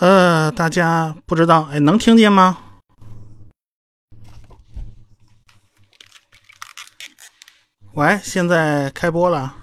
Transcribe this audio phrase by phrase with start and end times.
[0.00, 2.56] 呃，大家不知道，哎，能听见吗？
[7.92, 9.54] 喂，现在开播了，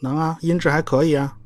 [0.00, 1.38] 能啊，音质还可以啊。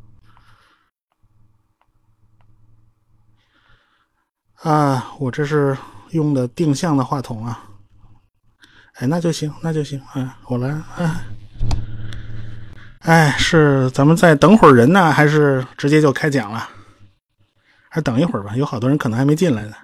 [4.63, 5.77] 啊，我这是
[6.13, 7.69] 用的定向的话筒啊。
[8.95, 10.03] 哎，那就行，那就行。
[10.15, 11.27] 哎，我来，哎。
[13.07, 16.69] 哎，是咱们再等会儿人呢，还是直接就开讲了？
[17.89, 19.77] 还等一会儿吧，有好多人可能还没进来呢。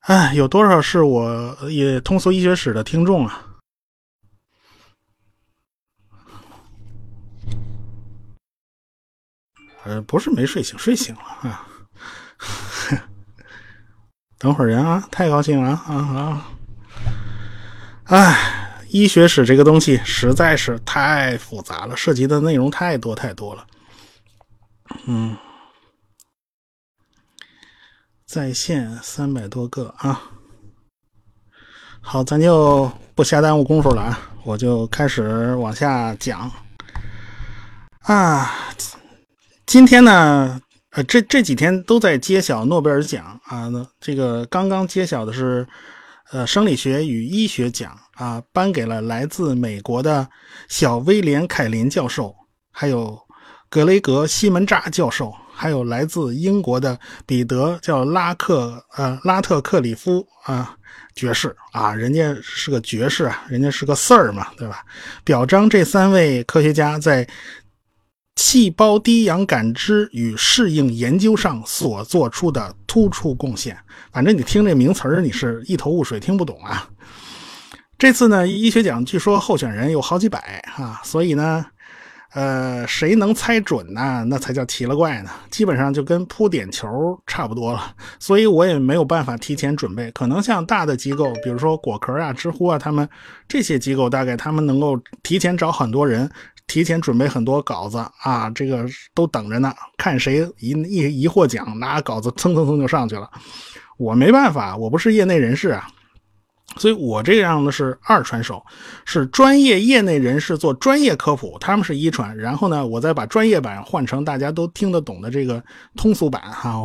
[0.00, 3.44] 哎，有多少是我也通俗医学史的听众啊？
[9.84, 11.20] 呃，不是没睡醒，睡醒了
[11.50, 11.68] 啊。
[14.38, 16.48] 等会儿人啊，太高兴了啊啊！
[18.04, 18.64] 哎。
[18.90, 23.66] 医学史这个东西实在是太复杂了，涉及的内容太多太多了。
[25.06, 25.36] 嗯，
[28.26, 30.30] 在线三百多个啊。
[32.00, 36.50] 好，咱就不瞎耽误功夫了啊，我就开始往下讲。
[38.00, 38.50] 啊，
[39.66, 40.60] 今天呢，
[40.92, 45.66] 呃，这这几天都在揭晓诺贝尔奖啊，这个刚刚揭晓的是。
[46.30, 50.28] 呃，生理学与医学奖啊，颁给了来自美国的
[50.68, 52.34] 小威廉·凯林教授，
[52.70, 53.18] 还有
[53.70, 60.76] 格雷格·西门扎教授，还有来自英国的彼得叫拉克呃拉特克里夫啊
[61.14, 64.84] 爵士啊，人家是个爵士啊，人家是个 Sir 嘛，对吧？
[65.24, 67.26] 表彰这三位科学家在。
[68.40, 73.76] 细胞低氧感知与适应研究上所做出的突出贡献，
[74.12, 76.88] 反正你听这名词儿，你是一头雾水，听不懂啊。
[77.98, 81.66] 这次呢，医学奖据说候选人有好几百啊，所以呢，
[82.32, 84.24] 呃，谁能猜准呢？
[84.28, 85.30] 那才叫奇了怪呢。
[85.50, 86.88] 基本上就跟扑点球
[87.26, 90.12] 差不多了，所以我也没有办法提前准备。
[90.12, 93.08] 可能像大的机构，比如说果壳啊、知乎啊，他们
[93.48, 96.30] 这些机构大概他们能够提前找很多人。
[96.68, 103.28] 提前准备很多稿子啊，这个都等着呢，看谁一一一获奖，拿稿子蹭蹭蹭就上去了。
[103.96, 105.88] 我没办法，我不是业内人士啊，
[106.76, 108.64] 所以我这样的是二传手，
[109.04, 115.62] 是专业业内人士做专业科普，他们是一传，然后呢，我再把专业版换成大家都听得懂的这个
[115.96, 116.82] 通俗版哈。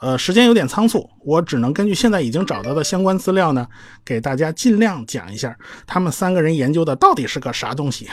[0.00, 3.66] 呃，时间有点仓促，我只能根据现在已经找到的相关资料呢，
[4.04, 8.08] 给大家尽量讲一下他们三个人研究的到底是个啥东西。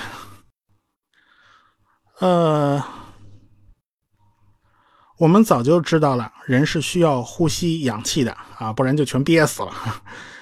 [2.20, 2.84] 呃，
[5.18, 9.72] 我们早就知道了，人是需要呼吸氧气的啊，不然就全憋死了。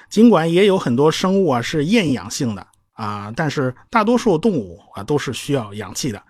[0.09, 6.21] 尽管也有很多生物啊是厌氧性的啊，但是大多数动物啊都是需要氧气的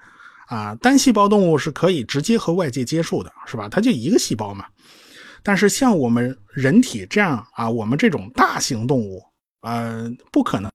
[0.48, 0.76] 啊。
[0.76, 3.68] 单细胞动物是可以直接和外界接触的，是吧？
[3.70, 4.66] 它就一个细胞嘛。
[5.44, 9.24] 但是像我们人体这样啊，我们这种大型动物，
[9.62, 10.70] 呃，不可能。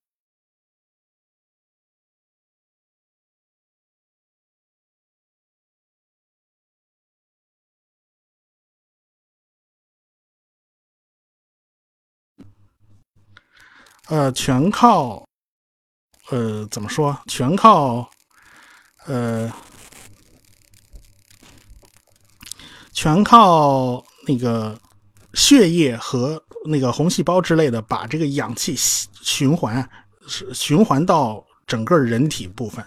[14.09, 15.25] 呃，全靠，
[16.31, 17.17] 呃，怎么说？
[17.27, 18.11] 全靠，
[19.07, 19.51] 呃，
[22.93, 24.79] 全靠那个
[25.35, 29.89] 血液和那个红细胞之类的，把这个氧气循环，
[30.27, 32.85] 是循环到整个人体部分。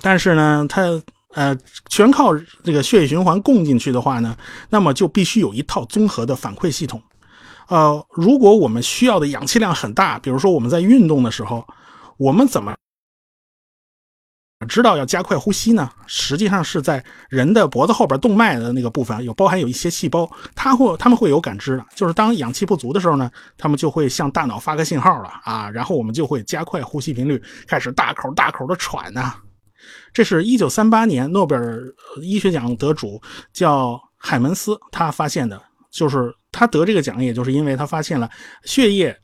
[0.00, 0.82] 但是呢，它
[1.34, 1.56] 呃，
[1.88, 4.36] 全靠这个血液循环供进去的话呢，
[4.70, 7.00] 那么就必须有一套综合的反馈系统。
[7.70, 11.64] 呃，如果我们需要的氧气量很大，比如说我们在运动的时候，
[12.16, 12.74] 我们怎么
[14.68, 15.88] 知道要加快呼吸呢？
[16.08, 29.36] 实际上是在人的脖子后边动脉的那个部分有包含有一些细胞，它会他们会有感知的，就是当氧气不足的时候呢，他们就会向大脑发个信号了啊，然后我们就会加快呼吸频率，开始大口大口的喘呐。
[30.12, 31.84] 这是一九三八年诺贝尔
[32.20, 36.34] 医学奖得主叫海门斯他发现的，就是。
[36.52, 38.28] 他得这个奖，也就是因为他发现了
[38.64, 39.16] 血液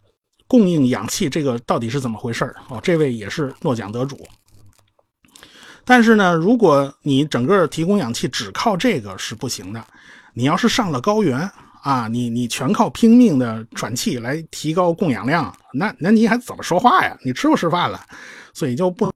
[0.47, 2.79] 供应氧气这个到底是怎么回事儿哦。
[2.81, 4.25] 这位也是诺奖得主。
[5.85, 9.85] 但是呢，如果你整个提供氧气只靠这个是不行的。
[10.35, 11.51] 你要是上了高原
[11.83, 17.19] 啊，你你全靠拼命的喘气来提高供氧量，那那你还怎么说话呀？
[17.25, 18.01] 你吃不吃饭了？
[18.55, 19.11] 所以就不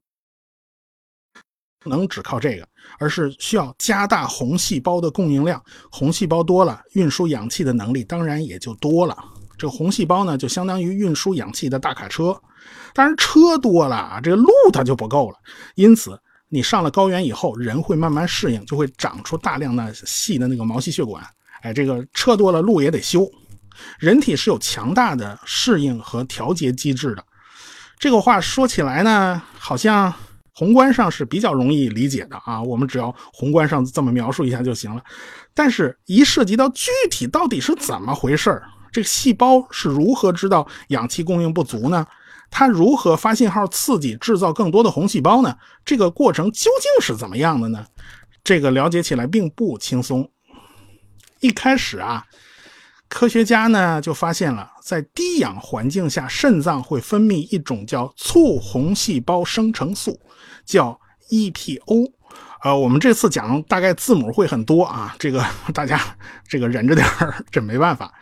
[1.85, 2.67] 能只靠这个。
[3.01, 5.61] 而是需要加大红细胞的供应量，
[5.91, 9.17] 红细胞多了，运输氧气的能力当然也就多了。
[9.57, 12.39] 这个红细胞呢，就相当于运输氧气的大卡车。
[12.93, 15.37] 当然，车多了啊，这个路它就不够了。
[15.77, 16.19] 因此，
[16.51, 21.25] 你上了高原以后，人会慢慢适应，就会长出大量的细的那个毛细血管。
[21.63, 23.27] 哎，这个车多了路也得修。
[23.99, 27.25] 人体是有强大的适应和调节机制的。
[27.99, 30.13] 这个话说起来呢，好像
[30.61, 35.03] 宏观上是比较容易理解的啊，我们只要宏观上这么描述一下就行了。
[35.55, 38.63] 但是，一涉及到具体到底是怎么回事
[38.93, 42.07] 这个细胞是如何知道氧气供应不足呢？
[42.51, 45.57] 它如何发信号刺激制造更多的红细胞呢？
[45.83, 47.87] 这个过程究竟是怎么样的呢？
[48.45, 50.31] 这个了解起来并不轻松。
[51.41, 52.23] 一开始啊，
[53.11, 60.19] 科学家呢就发现了，在低氧环境下，肾脏会分泌一种叫促红细胞生成素，
[60.65, 60.99] 叫
[61.29, 62.13] EPO。
[62.63, 66.01] 呃，我们这次讲大概字母会很多啊，这个大家
[66.49, 68.15] 这个忍着点儿，这没办法。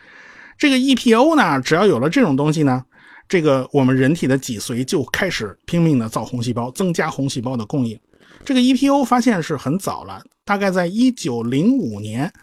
[0.57, 2.83] 这个 EPO 呢，只要有了这种东西呢。
[3.27, 7.99] 这个我们人体的脊髓就开始拼命的造红细胞，增加红细胞的供应。
[8.43, 12.33] 这个 EPO 发现是很早了，大概在一九零五年，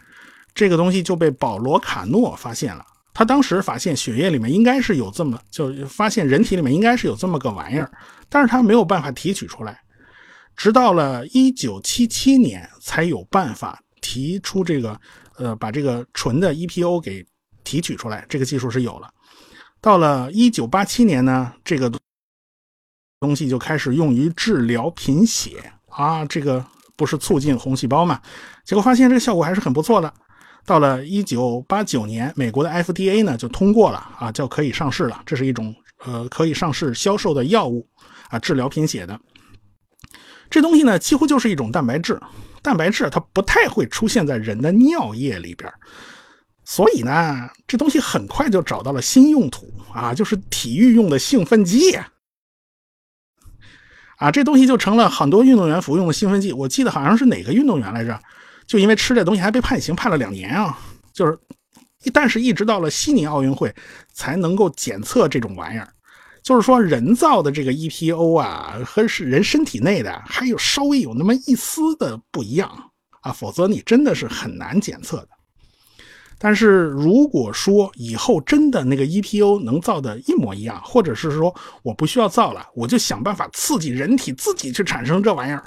[0.57, 2.83] 这个东西就被保罗卡诺发现了。
[3.13, 7.91] 他当时发现血液里面应该是有这么，就发现人体里面应该是有这么个玩意儿，
[8.27, 9.79] 但是他没有办法提取出来，
[10.55, 14.99] 直到了一九七七年才有办法提出这个，
[15.37, 17.23] 呃，把这个纯的 EPO 给
[17.63, 19.07] 提取出来，这个技术是有了。
[19.79, 21.91] 到了一九八七年呢，这个
[23.19, 26.65] 东西就开始用于治疗贫血啊，这个
[26.95, 28.19] 不是促进红细胞嘛？
[28.63, 30.13] 结果发现这个效果还是很不错的。
[30.67, 35.23] 到了一九八九年，美国的 FDA 呢就通过了啊，叫可以上市了。
[35.25, 35.73] 这是一种
[36.03, 37.87] 呃可以上市销售的药物
[38.29, 39.17] 啊，治疗贫血的。
[40.49, 42.21] 这东西呢，几乎就是一种蛋白质，
[42.61, 45.71] 蛋白质它不太会出现在人的尿液里边。
[46.65, 51.97] 所以呢，这东西很快就找到了新用途啊，就是体育用的兴奋剂！
[54.17, 56.51] 啊，这东西就成了很多运动员服用的兴奋剂。
[56.51, 58.19] 我记得好像是哪个运动员来着，
[58.67, 60.77] 就因为吃这东西还被判刑，判了两年啊。
[61.13, 61.39] 就是，
[62.13, 63.73] 但是一直到了悉尼奥运会
[64.13, 65.87] 才能够检测这种玩意儿。
[66.43, 72.69] 就是说，人造的这个 EPO 啊，和是人身体内的还有稍微有那么一丝的不一样
[73.21, 75.29] 啊，否则你真的是很难检测的。
[76.39, 85.63] 但是如果说以后真的那个 EPO 能造的一模一样，或者是说我不需要造了，我就想办法刺激人体自己去产生这玩意儿，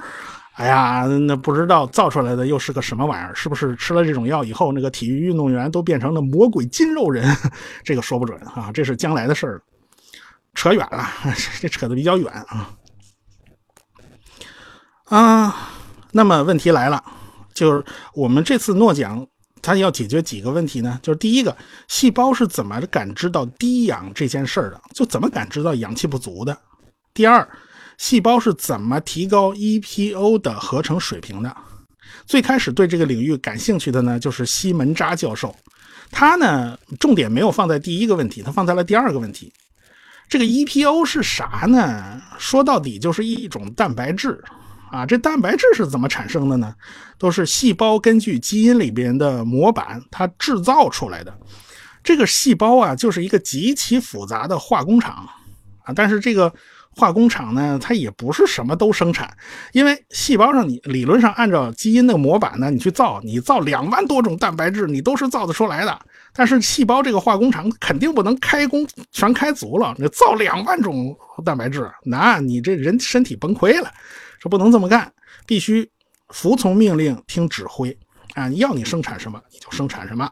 [0.55, 3.35] 哎呀，那不知道造出来的又是个什么玩意儿？
[3.35, 7.35] 是不是吃了这种药以后，那个体育运动员都变成了魔鬼筋肉人？
[7.83, 9.63] 这个说不准啊，这是将来的事儿，
[10.55, 11.09] 扯远了，
[11.61, 12.71] 这扯的比较远啊。
[15.07, 15.71] 啊，
[16.13, 17.03] 那么问题来了，
[17.55, 19.27] 就是我们这次诺奖。
[19.63, 20.99] 它要解决几个问题呢？
[21.03, 21.55] 就是第一个，
[21.87, 24.81] 细胞是怎么感知到低氧这件事儿的？
[24.95, 26.59] 就怎么感知到氧气不足的？
[27.13, 27.47] 第二，
[28.01, 31.55] 细胞是怎么提高 EPO 的合成水平的？
[32.25, 35.55] 最开始对这个领域感兴趣的呢，就是西门扎教授。
[36.11, 39.53] 他呢，重点没有放在第一个问题，他放在了第二个问题。
[40.31, 42.23] 这个 EPO 是啥呢？
[42.39, 44.43] 说到底就是一种蛋白质。
[44.91, 46.75] 啊，这蛋白质是怎么产生的呢？
[47.19, 51.39] 都是细胞根据基因里边的模板它制造出来的。
[52.03, 55.29] 这个细胞啊，就是一个极其复杂的化工厂
[55.85, 55.93] 啊。
[55.95, 56.51] 但是这个
[56.97, 59.35] 化工厂呢，它也不是什么都生产，
[59.73, 65.99] 因为细胞上你理论上按照基因的模板呢，你去造，你造两万多种蛋白质，你都是造得出来的。
[66.33, 73.91] 但是细胞这个化工厂肯定不能开工全开足了，你造两万种蛋白质，那你这人身体崩溃了。
[74.39, 75.13] 说不能这么干，
[75.47, 75.89] 必须
[76.29, 77.97] 服从命令、听指挥
[78.35, 78.49] 啊！
[78.51, 80.31] 要你生产什么，你就生产什么。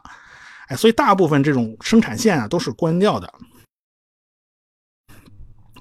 [0.67, 3.31] 哎，所以大部分这种生产线啊都是关掉的。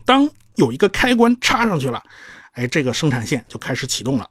[0.08, 2.02] 当有一个开关插上去了，
[2.52, 4.26] 哎，这个生产线就开始启动了。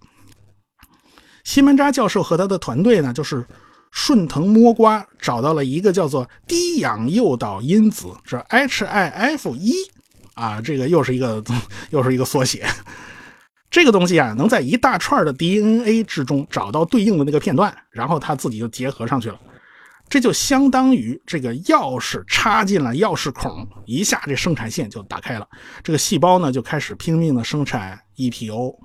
[1.44, 3.46] 西门扎教授和他的团队呢，就是
[3.92, 9.76] 顺藤摸瓜找到了一个叫做低氧诱导因子，是 HIF 一
[10.34, 11.44] 啊，这个又是一个
[11.92, 12.68] 又是一个缩写。
[13.70, 19.40] 这个东西啊，能在一大串的 DNA 之中找到对应的那个片段，然后它自己就结合上去了。
[20.10, 25.48] 这就相当于这个钥匙插进了钥匙孔，一下这生产线就打开了。
[25.84, 28.76] 这个细胞呢就开始拼命的生产 EPO。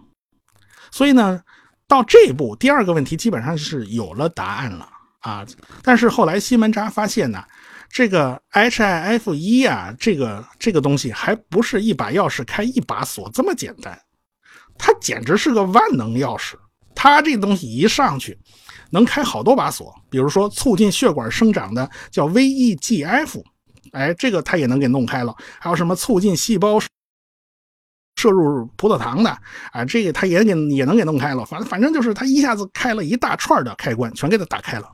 [0.91, 1.41] 所以呢，
[1.87, 4.89] 到这一步，第二个问题基本上是有了答案了
[5.21, 5.47] 啊。
[5.83, 7.43] 但是后来西门扎发现呢，
[7.89, 13.99] 这个 HIF 一啊，这个这个东西还不是一把钥匙开一把锁这么简单。
[14.77, 16.55] 它简直是个万能钥匙，
[17.03, 18.39] 它这东西一上去，
[18.91, 19.93] 能开好多把锁。
[20.09, 23.43] 比如说促进血管生长的叫 VEGF，
[23.91, 25.35] 哎，这个它也能给弄开了。
[25.59, 26.79] 还有什么促进细胞
[28.15, 29.37] 摄入葡萄糖的
[29.73, 31.45] 啊，这个他也给也能给弄开了。
[31.45, 34.89] 反正反正就是他一下子开了一大串的开关，全给他打开了。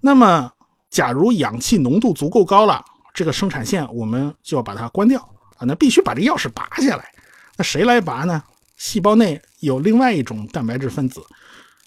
[0.00, 0.50] 那么，
[0.88, 2.82] 假如氧气浓度足够高了，
[3.12, 5.20] 这个生产线我们就要把它关掉
[5.58, 7.12] 啊，那必须把这钥匙拔下来。
[7.58, 8.42] 那谁来拔呢？
[8.80, 11.22] 细胞内有另外一种蛋白质分子。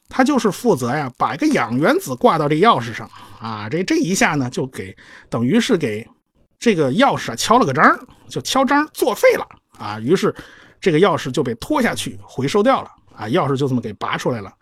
[0.08, 3.10] 它就是负责呀，把一个氧原子挂到这钥匙上
[3.42, 4.96] 啊，这这一下呢，就给
[5.28, 6.08] 等于是给
[6.60, 9.48] 这个钥匙啊敲了个章，就敲章作废了
[9.80, 10.00] 啊。
[10.00, 10.34] 于是
[10.80, 14.54] 这个钥匙就被拖下去回收掉了啊，钥匙就这么给拔出来了。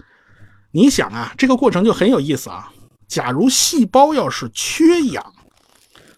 [0.72, 2.72] 你想啊，这个过程就很有意思啊。
[3.10, 5.34] 假如细胞要是缺氧，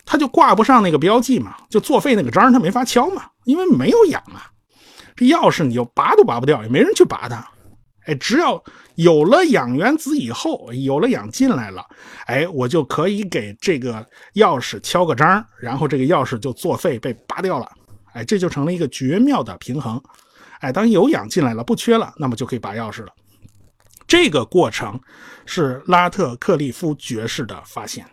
[0.05, 4.52] 它就挂不上那个标记嘛，就作废那个章，它没法敲嘛，因为没有氧啊。
[5.15, 7.47] 这钥匙你就拔都拔不掉，也没人去拔它。
[8.05, 8.61] 哎，只要
[8.95, 11.85] 有了氧原子以后，有了氧进来了，
[12.25, 17.71] 哎，我就可以给这个钥匙敲个章，然后这个钥匙就作废被拔掉了。
[18.13, 20.01] 哎，这就成了一个绝妙的平衡。
[20.59, 23.11] 哎，当有氧进来了，不缺了，那么就可以拔钥匙了。
[24.05, 24.99] 这个过程
[25.45, 28.05] 是拉特克利夫爵士的发现。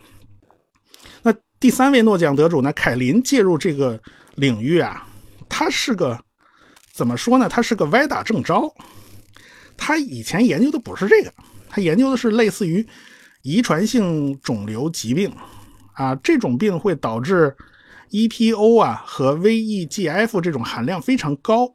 [1.23, 2.73] 那第三位诺奖得主呢？
[2.73, 4.01] 凯林介入这个
[4.37, 5.07] 领域啊，
[5.49, 6.19] 他是个
[7.01, 7.49] 怎么说呢？
[7.49, 8.71] 他是个歪打正着。
[9.75, 11.33] 他以前研究的不是这个，
[11.67, 12.87] 他研究的是类似于
[13.41, 15.33] 遗传性肿瘤疾病
[15.95, 17.57] 啊，这种病会导致
[18.11, 21.73] EPO 啊和 VEGF 这种含量非常高，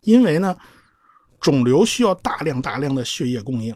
[0.00, 0.56] 因为呢，
[1.40, 3.72] 肿瘤需要大量大量的血液供应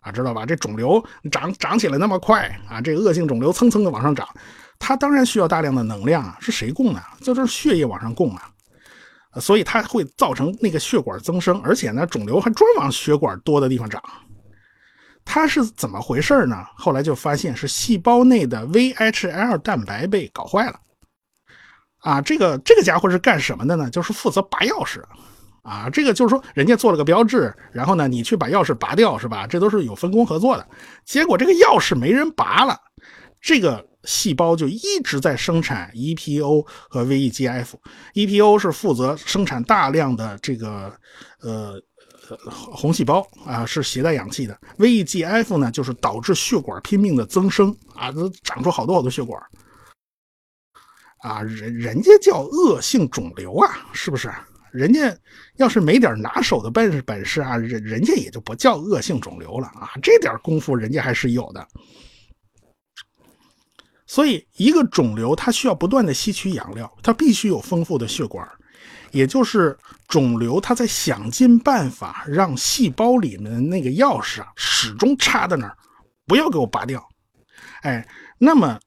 [0.00, 0.44] 啊，知道吧？
[0.44, 4.28] 这肿瘤长长起来那么快啊，这恶性肿瘤蹭蹭的往上涨，
[4.80, 7.00] 它当然需要大量的能量啊，是谁供的？
[7.20, 8.50] 就是血液往上供啊。
[9.40, 14.02] 所以它会造成那个血管增生，而且呢，肿瘤还专往血管多的地方长。
[15.24, 16.56] 它是怎么回事呢？
[16.76, 20.80] 后来就发现是细胞内的 VHL 蛋白被搞坏了。
[21.98, 23.90] 啊，这个这个家伙是干什么的呢？
[23.90, 25.02] 就是负责拔钥匙。
[25.62, 29.46] 啊，这个就是说，人家做了个标志，然后呢，你去把钥匙拔掉，是吧？
[29.46, 30.66] 这都是有分工合作的。
[31.04, 32.78] 结果这个钥匙没人拔了，
[33.40, 33.86] 这个。
[34.08, 37.74] 细胞就一直在生产 EPO 和 VEGF。
[38.14, 40.90] EPO 是负责生产大量的这个
[41.42, 41.78] 呃
[42.50, 44.58] 红细胞啊，是携带氧气的。
[44.78, 49.38] VEGF 呢，就是导致血管拼命的增生啊，都长出好多好多血管
[51.18, 51.42] 啊。
[51.42, 54.32] 人人家叫恶性肿瘤啊，是不是？
[54.72, 55.14] 人家
[55.56, 59.90] 要是没点拿手的本事本事啊，人人家也就不叫恶性肿瘤了啊。
[60.02, 61.68] 这点功夫人家还是有的。
[64.08, 68.48] 所以，一个肿瘤它需要不断的吸取养料，它必须有丰富的血管，
[69.10, 75.76] 也就是肿瘤它在想尽办法让细胞里面的那个钥匙啊始终插在那儿，
[76.26, 77.06] 不要给我拔掉。
[77.82, 78.80] 哎，那么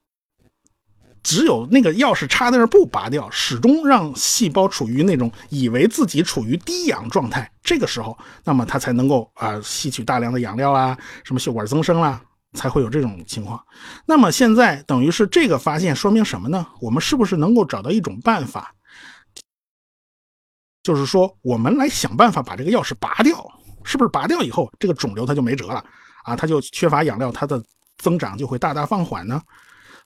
[1.22, 12.20] 只有那个钥匙插在那儿不拔掉，始终让细胞处于那种以为自己处于低氧状态，这个时候，那么它才能够啊吸取大量的养料啊，什么血管增生啦。
[12.54, 13.62] 才会有这种情况。
[14.06, 16.66] 那么现在等于是这个发现说明什么呢？
[16.80, 18.74] 我们是不是能够找到一种办法，
[20.82, 23.46] 就是说我们来想办法把这个钥匙拔掉？
[23.84, 25.84] 是不是拔掉以后，这个肿瘤它就没辙了
[26.24, 26.36] 啊？
[26.36, 27.60] 它就缺乏养料，它的
[27.98, 29.42] 增长就会大大放缓呢？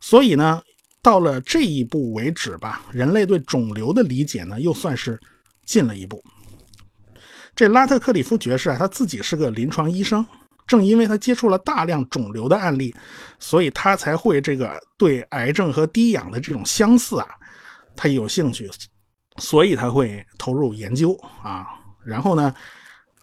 [0.01, 0.63] 所以呢，
[1.03, 5.21] 到了这一步为止吧，人类对肿瘤的理解呢，又算是
[5.67, 6.25] 进了一步。
[7.55, 10.27] 这拉特克里夫爵士啊，他自己是个临床医生。
[10.67, 12.95] 正因为他接触了大量肿瘤的案例，
[13.39, 17.29] 所以他才会这个对癌症和低氧的这种相似啊，
[17.95, 18.69] 他有兴趣，
[19.39, 21.67] 所以他会投入研究啊。
[22.05, 22.55] 然后呢，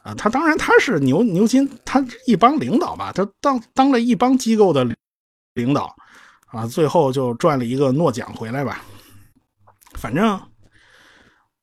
[0.03, 4.87] 啊，他当然他是牛牛津，他一帮领导吧，他当当了一帮机构的
[5.53, 5.95] 领导
[6.47, 8.83] 啊，最后就赚了一个诺奖回来吧。
[9.95, 10.41] 反正，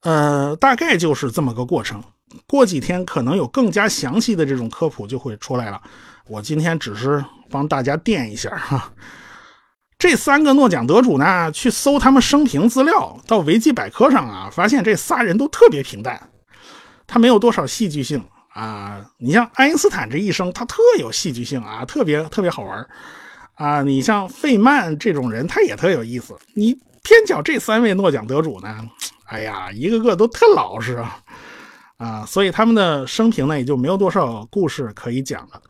[0.02, 2.02] 呃，大概就是这么个过程。
[2.46, 5.80] 过几天可能有更加详细的这种科普就会出来了。
[6.26, 8.92] 我今天只是帮大家垫一下哈。
[9.98, 16.30] 这三个诺奖得主呢，去搜他们生平资料，到维基百科上啊，发现这仨人都特别平淡，
[17.06, 19.04] 他没有多少戏剧性啊。
[19.18, 22.88] 你像爱因斯坦这一生，他特有戏剧性啊，特别特别好玩
[23.56, 23.82] 啊。
[23.82, 26.34] 你像费曼这种人，他也特有意思。
[26.54, 26.72] 你
[27.02, 28.88] 偏巧这三位诺奖得主呢，
[29.26, 31.20] 哎呀，一个个都特老实啊。
[32.00, 35.60] 啊，所以他们的生平呢，也就没有多少故事可以讲了。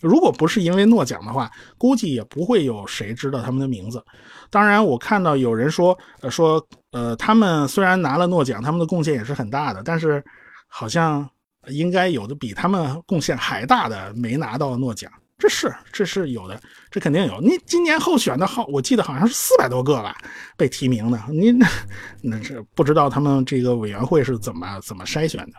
[0.00, 4.00] 如果不是因为诺奖的话，估计也不会有谁知道他们的名字。
[4.48, 10.22] 当然，我看到有人说，呃，说，呃，他们虽然拿了诺奖，他们的贡献也是很大的，但是
[10.68, 11.28] 好像
[11.68, 15.10] 应该有的比他们贡献还大的没拿到诺奖。
[15.36, 16.60] 这是这是有的，
[16.90, 17.40] 这肯定有。
[17.40, 20.16] 你今年候选的号，我记得好像是四百多个吧，
[20.56, 21.20] 被提名的。
[21.28, 21.66] 你那
[22.22, 25.54] 那这不知道他们这个委员会是怎么怎么筛选的？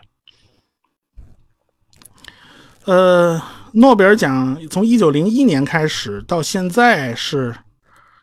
[2.86, 3.40] 呃，
[3.72, 7.54] 诺贝尔奖从一九零一年开始到现在是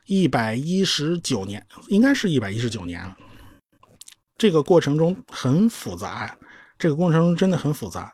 [0.05, 3.17] 一百一十九年，应该是一百一十九年了。
[4.37, 6.35] 这个过程中很复杂，
[6.77, 8.13] 这个过程中真的很复杂。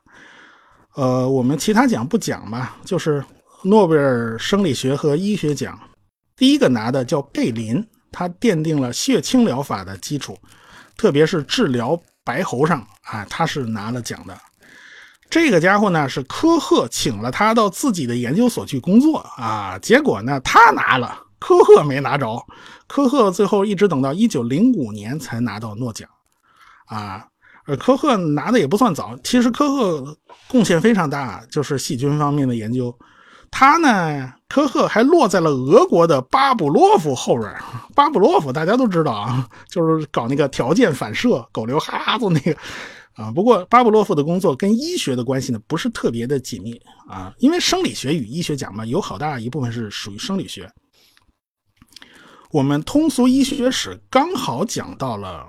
[0.96, 3.22] 呃，我们其他奖不讲吧，就是
[3.64, 5.78] 诺贝尔生理学和医学奖，
[6.38, 10.38] 第一个拿的叫贝林，他奠定了血清疗法的基础，
[10.96, 14.38] 特别是治疗白喉上啊，他是拿了奖的。
[15.30, 22.46] 这个家伙呢是科赫请了他到自己的研究所去工作啊，结果呢他拿了，科赫没拿着，
[22.88, 26.08] 科赫最后一直等到一九零五年才拿到诺奖。
[26.86, 27.26] 啊，
[27.66, 30.18] 呃，科赫拿的也不算早，其实科赫
[30.48, 32.98] 贡献非常大，就是细菌方面的研究。
[33.52, 37.54] 他呢，科赫还落在了俄国的巴甫洛夫后边。
[37.94, 42.56] 巴甫洛夫大家都知道啊，就是搞那个条件反射、狗流哈子那个
[43.18, 43.30] 啊。
[43.32, 50.72] 不过巴甫洛夫的工作跟医学的关系呢，不是特别的紧密啊，因为生理学与医学讲嘛，有好大一部分是属于生理学。
[52.52, 55.46] 我们通俗医学史刚好讲到了。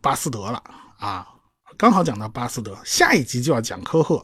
[0.00, 0.60] 巴斯德了
[0.98, 1.24] 啊，
[1.76, 4.20] 刚好讲到巴斯德，下一集就要讲科赫。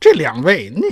[0.00, 0.88] 这两位那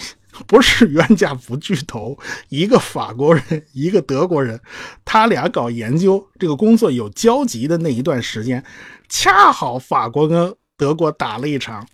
[0.46, 2.18] 不是冤家不聚头，
[2.50, 4.60] 一个法国人，一个德国人，
[5.06, 8.62] 他俩搞研究这个工作有交集的那一段时间，
[9.08, 11.86] 恰好法国跟德国打了一场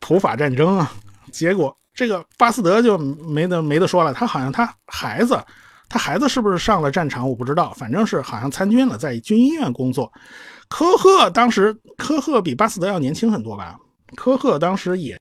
[0.00, 0.92] 普法战争啊。
[1.30, 5.42] 结果这个巴斯德就没得没得说了，他好像他孩子，
[5.88, 10.12] 他孩子是不是上了战场我不知道，反正是好像参军了，在军医院工作。
[10.68, 13.78] 科赫当时，科赫比巴斯德要年轻很多吧？
[14.16, 15.18] 科赫当时也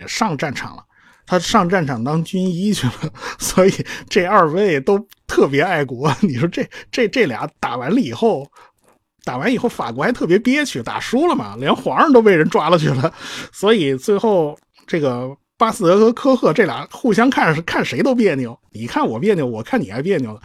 [0.00, 0.84] 也上战场了，
[1.26, 3.72] 他上战场当军医去了， 所以
[4.08, 6.12] 这二位都特别爱国。
[6.20, 8.44] 你说这这这俩打完了以后，
[9.30, 13.14] 打完以后法国还特别憋屈，打输了嘛，连皇上都被人抓了去了，
[13.54, 14.58] 所以最后
[14.88, 20.40] 这个巴斯德和科赫这俩互相看是看谁都别扭，你看我别扭，我看你还别扭了。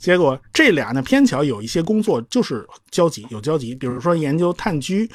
[0.00, 3.72] 结果这俩呢，偏巧有一些工作就是交集，有交集。
[3.72, 5.08] 比如说研究炭疽，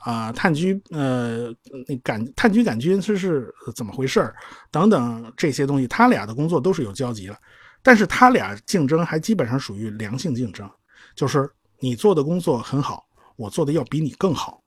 [0.00, 1.46] 啊，炭疽，呃，
[1.88, 4.30] 那杆炭疽杆菌这是怎么回事
[4.70, 7.36] 等等这些东西，他俩的工作都是有交集的。
[7.82, 10.68] 但是他俩竞争还基本上属于良性竞争，
[11.14, 11.48] 就是
[11.78, 14.62] 你做的工作很好，我做的要比你更好。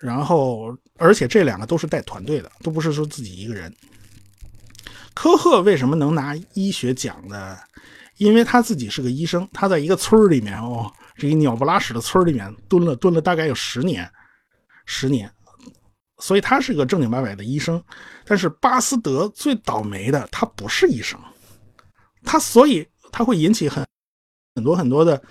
[0.00, 3.74] 然后，而且这两个都是带团队的，都不是说自己一个人。
[5.12, 7.58] 科赫为什么能拿医学奖呢？
[8.16, 14.10] 因为他自己是个医生，他在一个村里面哦，这一鸟不拉屎的村里面蹲了蹲了大概有十年，
[14.86, 15.30] 十年，
[16.18, 17.82] 所以他是个正经八百的医生。
[18.24, 21.18] 但是巴斯德最倒霉的，他不是医生，
[22.24, 23.86] 他所以他会引起很
[24.54, 25.22] 很多很多的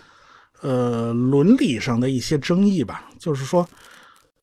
[0.62, 3.10] 呃伦理上的一些争议吧。
[3.18, 3.68] 就是说，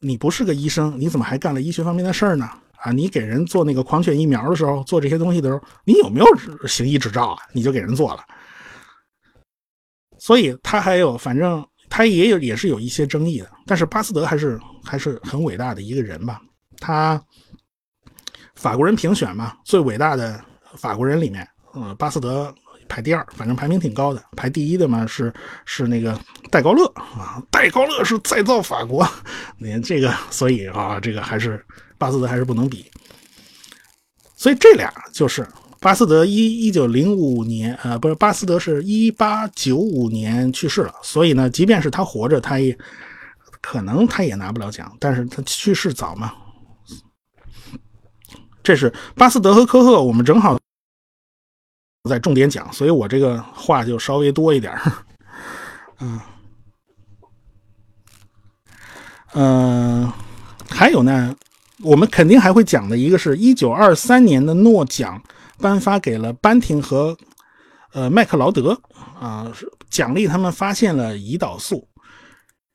[0.00, 2.48] 你不是个医生，你怎么还干了医学方面的事儿呢？
[2.78, 6.26] 啊，你给人做那个狂犬疫苗的时候，做这些东西的时候，你有没有
[6.66, 7.38] 行医执照啊？
[7.52, 8.22] 你就给人做了。
[10.18, 13.50] 所以他还有，反正他也有，也是有一些争议的。
[13.64, 16.40] 但是巴斯德还是还是很伟大的一个人吧。
[16.78, 17.20] 他
[18.54, 20.38] 法国人评选嘛，最伟大的
[20.76, 22.54] 法国人里面，呃，巴斯德
[22.88, 24.22] 排第二，反正排名挺高的。
[24.36, 25.32] 排第一的嘛是
[25.64, 26.18] 是那个
[26.50, 29.06] 戴高乐啊，戴高乐是再造法国。
[29.58, 31.64] 你这个，所以啊，这个还是
[31.98, 32.90] 巴斯德还是不能比。
[34.36, 35.46] 所以这俩就是。
[35.78, 42.76] 巴斯德一一九零五年，呃，不是巴斯德是一八九五年去世了，所以呢，即便是他活着，他也
[43.60, 44.90] 可能他也拿不了奖。
[44.98, 46.32] 但是他去世早嘛，
[48.64, 50.58] 这是巴斯德和科赫，我们正好
[52.06, 54.72] 在重点讲，所以我这个话就稍微多一点
[56.00, 56.20] 嗯
[59.34, 60.12] 嗯，
[60.70, 61.34] 还有呢，
[61.82, 65.20] 我们肯定还会讲的一个是一九二三年的诺奖。
[65.58, 67.16] 颁发给了班廷和
[67.94, 68.78] 呃麦克劳德
[69.18, 69.50] 啊，
[69.88, 71.88] 奖励他们发现了胰岛素。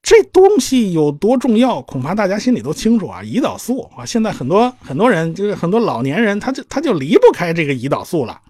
[0.01, 3.21] 这东西有多重要，恐怕大家心里都清楚啊。
[3.21, 8.41] 胰岛素啊，现在很多很多人就是很多老年人，他就他就离不开这个胰岛素了，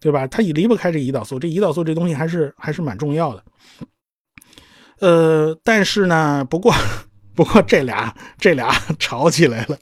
[0.00, 0.26] 对吧？
[0.26, 1.38] 他也离不开这胰岛素。
[1.38, 3.44] 这胰岛素这东西还是还是蛮重要的。
[5.00, 6.74] 呃，但是呢，不过
[7.34, 9.78] 不过这俩这俩 吵起来了，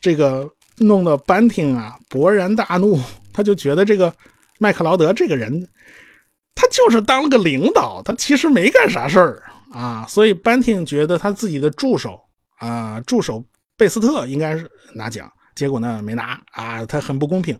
[0.00, 0.50] 这个。
[0.78, 3.00] 弄得班廷啊勃然大怒，
[3.32, 4.14] 他就觉得这个
[4.58, 5.66] 麦克劳德这个人，
[6.54, 10.04] 他就是当了个领导，他其实没干啥事儿啊。
[10.06, 12.20] 所以班廷觉得他自己的助手
[12.58, 13.42] 啊，助手
[13.78, 17.58] 贝斯特应该是拿奖，结果呢没拿啊，他很不公平。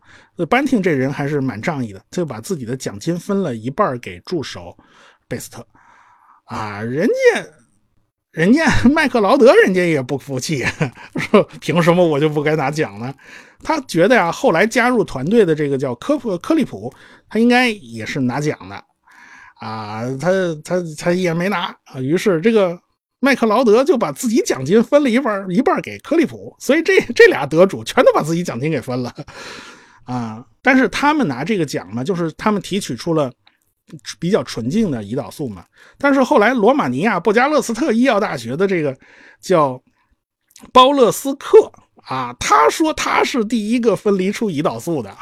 [0.48, 4.76] 班廷这人还是蛮仗义的，他就把自己的奖金分了一半给助手
[5.26, 5.66] 贝斯特
[6.44, 7.44] 啊，人家。
[8.32, 10.62] 人家麦克劳德，人家也不服气，
[11.16, 13.14] 说凭什么我就不该拿奖呢？
[13.64, 16.92] 他觉得呀，后来加入团队的这个叫科普科利普，
[17.30, 18.76] 他应该也是拿奖的
[19.58, 20.30] 啊，他
[20.62, 21.98] 他他也没拿啊。
[21.98, 22.78] 于是这个
[23.26, 29.12] 麦克劳德就把自己奖金分了一半一半给科利普，所以这这俩得主全都把自己奖金给分了
[30.04, 30.46] 啊。
[30.62, 33.32] 但是他们拿这个奖呢，就是他们提取出了。
[34.18, 35.64] 比较纯净的胰岛素嘛，
[35.96, 38.98] 但是后来罗马尼亚布加勒斯特医药大学的这个
[39.40, 39.80] 叫
[40.72, 41.70] 包勒斯克
[42.02, 45.16] 啊，他说他是第一个分离出胰岛素的，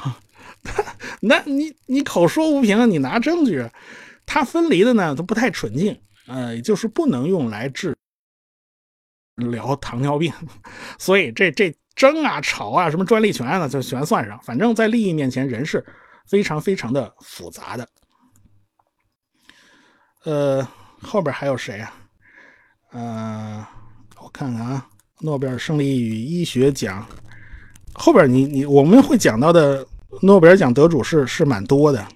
[1.20, 3.62] 那你你口说无凭，你拿证据，
[4.24, 7.96] 他分离的呢都不太纯净，呃，就是不能用来治
[9.36, 10.32] 疗糖尿病，
[10.98, 15.84] 所以这这争啊吵啊什么专利权啊就全算上，反正在利益面前人是
[16.26, 17.88] 非常非常的复杂的。
[20.24, 20.66] 呃，
[21.02, 21.94] 后边还有谁啊？
[22.92, 23.66] 呃，
[24.22, 24.88] 我看看啊，
[25.20, 27.06] 诺贝尔生理与医学奖
[27.92, 29.86] 后边你你我们会讲到的
[30.22, 32.06] 诺贝尔奖得主是是蛮多的。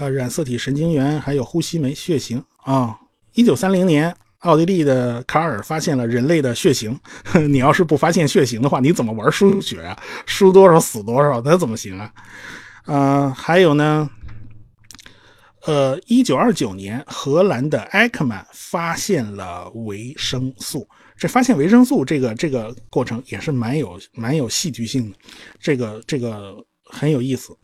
[0.00, 2.98] 呃，染色体神经元还有呼吸酶血型啊。
[3.34, 6.98] 一九三零年，奥地利的卡尔发现了人类的血型。
[7.50, 9.94] 你要是不发现血型的话，你怎么玩输血啊？
[10.24, 12.10] 输多少死多少，那怎么行啊？
[12.86, 14.08] 嗯，还有呢。
[15.66, 20.88] 呃，一九二九年，荷兰的埃克曼发现了维生素。
[21.18, 25.18] 这发现维生素这个这个过程也是蛮有蛮有戏剧性的，
[25.60, 27.54] 这个这个很有意思。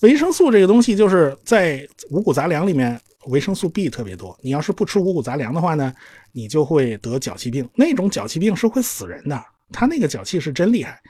[0.00, 4.38] 维生素这个东西就是在五谷杂粮里面，维生素 B 特别多。
[4.42, 5.92] 你要是不吃五谷杂粮的话呢，
[6.32, 7.68] 你就会得脚气病。
[7.74, 11.00] 那种脚气病是会死人的，他那个脚气是真厉害。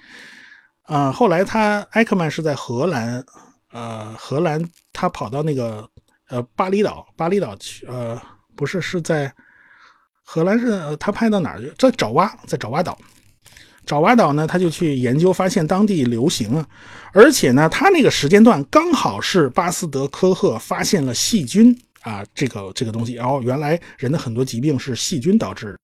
[0.83, 3.25] 啊，后来他埃克曼是在荷兰。
[3.71, 4.59] 呃，荷兰
[4.95, 5.87] 他跑到那个
[6.31, 8.19] 呃巴厘岛，巴厘岛去呃
[8.57, 9.31] 不是是在
[10.25, 11.71] 荷兰是他派到哪儿去？
[11.77, 12.99] 在爪哇，在爪哇岛。
[13.89, 16.69] 爪哇岛呢，他就去研究，发现当地流行啊，
[17.15, 25.75] 而且呢，他那个时间段刚好是巴斯德科赫发现了细菌啊，这个这个东西，然后原来人的很多疾病是细菌导致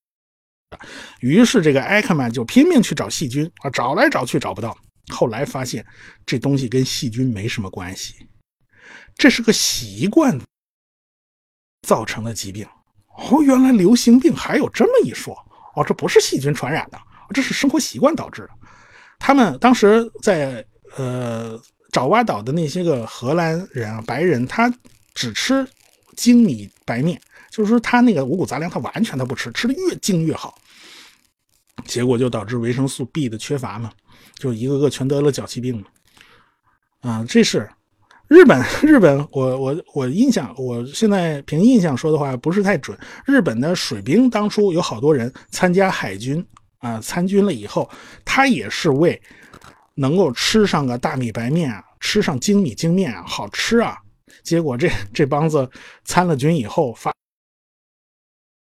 [0.69, 0.79] 的，
[1.21, 4.77] 于是这个埃克曼就拼命去找细菌啊，找来找去找不到。
[5.09, 5.83] 后来发现，
[6.27, 8.15] 这东西跟细菌没什么关系，
[9.17, 10.39] 这是个习惯
[11.89, 12.67] 造成的疾病。
[13.17, 15.35] 哦，原来流行病还有这么一说。
[15.75, 16.99] 哦，这不是细菌传染的，
[17.33, 18.51] 这是生活习惯导致的。
[19.19, 20.65] 他们当时在
[20.97, 21.59] 呃
[21.93, 24.73] 爪哇岛的那些个荷兰人啊，白人，他
[25.15, 25.67] 只吃
[26.17, 30.55] 精米白面，就是说他那个五谷杂粮他完全他不吃，吃的越精越好。
[31.87, 33.91] 结果就导致维生素 B 的缺乏嘛。
[34.37, 35.83] 就一个个全得了脚气病
[37.01, 37.25] 啊！
[37.29, 37.71] 这是
[38.27, 42.99] 日本，日本，我我我印象，我现在凭印象说的话不是太准。
[43.25, 46.45] 日本的水兵当初有好多人参加海军
[46.85, 47.89] 啊，参军了以后，
[48.25, 49.21] 他也是为
[49.95, 53.97] 能够吃上个大米白面啊，吃上精米精面啊，好吃啊。
[54.43, 55.69] 结果这这帮子
[56.05, 57.13] 参了军以后发。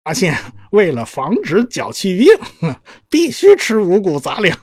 [0.02, 0.34] 发现
[0.72, 2.28] 为了防止脚气病，
[3.08, 4.56] 必须吃五谷杂粮，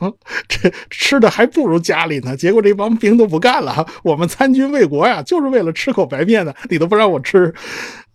[0.48, 2.36] 这吃的还不如家里呢。
[2.36, 7.54] 结果这帮兵都不干了，我们参军为国呀，就是为了吃口白面的，你都不让我吃，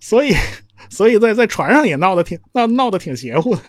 [0.00, 0.34] 所以，
[0.90, 3.62] 所以在在船上也闹得挺闹闹得挺邪乎的。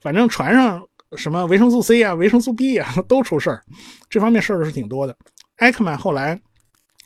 [0.00, 0.82] 反正船上
[1.16, 3.62] 什么维生素 C 啊、维生素 B 啊 都出事儿，
[4.08, 5.16] 这方面事儿是挺多的。
[5.56, 6.40] 艾克曼后来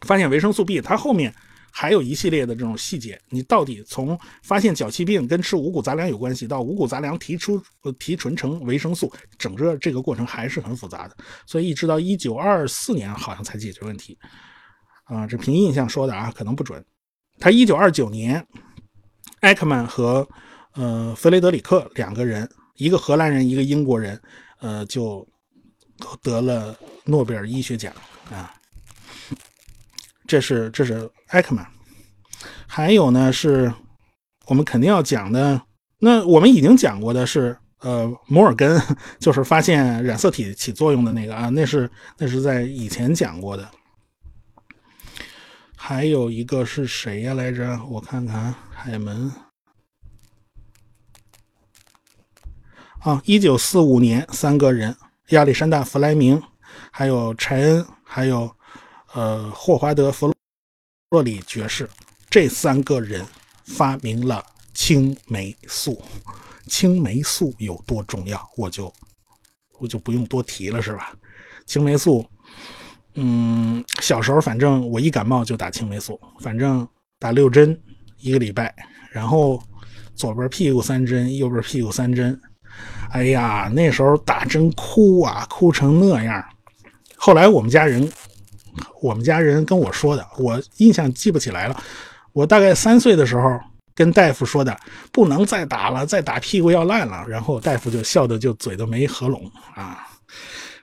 [0.06, 1.34] 发现维生素 B，他后面。
[1.70, 7.62] 还有一系列的这种细节，你到底从发现脚气病跟吃五谷杂粮有关系，到五谷杂粮提出
[8.00, 11.16] 提纯成维生素，整个这个过程还是很复杂的。
[11.46, 14.18] 所以一直到一九二四年好像才解决问题。
[15.04, 16.82] 啊，这凭印象说的啊，可能不准。
[17.38, 18.44] 他一九二九年，
[19.40, 20.26] 艾克曼和
[20.72, 24.18] 呃弗雷德里克两个人，一个荷兰人，一个英国人，
[24.60, 25.26] 呃，就
[26.22, 27.92] 得了诺贝尔医学奖
[28.30, 28.54] 啊。
[30.26, 31.66] 这是这是艾克曼，
[32.66, 33.72] 还有呢是，
[34.46, 35.60] 我们肯定要讲的。
[35.98, 38.80] 那我们已经讲过的是，呃，摩尔根
[39.18, 43.68] 就是发现染色体起作用的那个啊，那是那是在以前讲过的。
[45.74, 47.80] 还有一个是谁呀来着？
[47.88, 49.32] 我看看，海门
[53.00, 54.94] 啊，一九四五年，三个人：
[55.28, 56.42] 亚历山大·弗莱明，
[56.90, 58.50] 还有柴恩，还有。
[59.14, 60.30] 呃，霍华德·弗
[61.08, 61.88] 洛里爵士，
[62.28, 63.24] 这三个人
[63.64, 66.00] 发明了青霉素。
[66.66, 68.92] 青霉素有多重要，我就
[69.78, 71.16] 我就不用多提了，是吧？
[71.64, 72.24] 青霉素，
[73.14, 76.86] 嗯，小时候反正我一感冒就打青霉素，反正
[77.18, 77.80] 打六针
[78.18, 78.72] 一个礼拜，
[79.10, 79.60] 然后
[80.14, 82.38] 左边屁股三针，右边屁股三针。
[83.10, 86.44] 哎呀，那时候打针哭啊，哭成那样。
[87.16, 88.10] 后来我们家人，
[89.00, 91.82] 我们家人跟我说的，我印象记不起来了。
[92.32, 93.58] 我大概三岁的时候
[93.94, 94.76] 跟大夫说的，
[95.10, 97.24] 不能再打了，再打屁股要烂了。
[97.26, 100.06] 然后大夫就笑的就嘴都没合拢啊。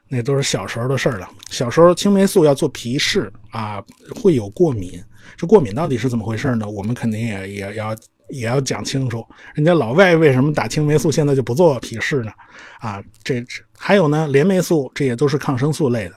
[0.07, 1.27] 那都是小时候的事了。
[1.49, 3.81] 小时候青霉素要做皮试啊，
[4.21, 5.01] 会有过敏。
[5.37, 6.69] 这过敏到底是怎么回事呢？
[6.69, 7.95] 我们肯定也也要
[8.29, 9.25] 也要讲清楚。
[9.53, 12.31] 人家老外为什么打青霉素现在就不做皮试呢？
[12.79, 13.43] 啊，这
[13.77, 16.15] 还有呢，链霉素这也都是抗生素类的。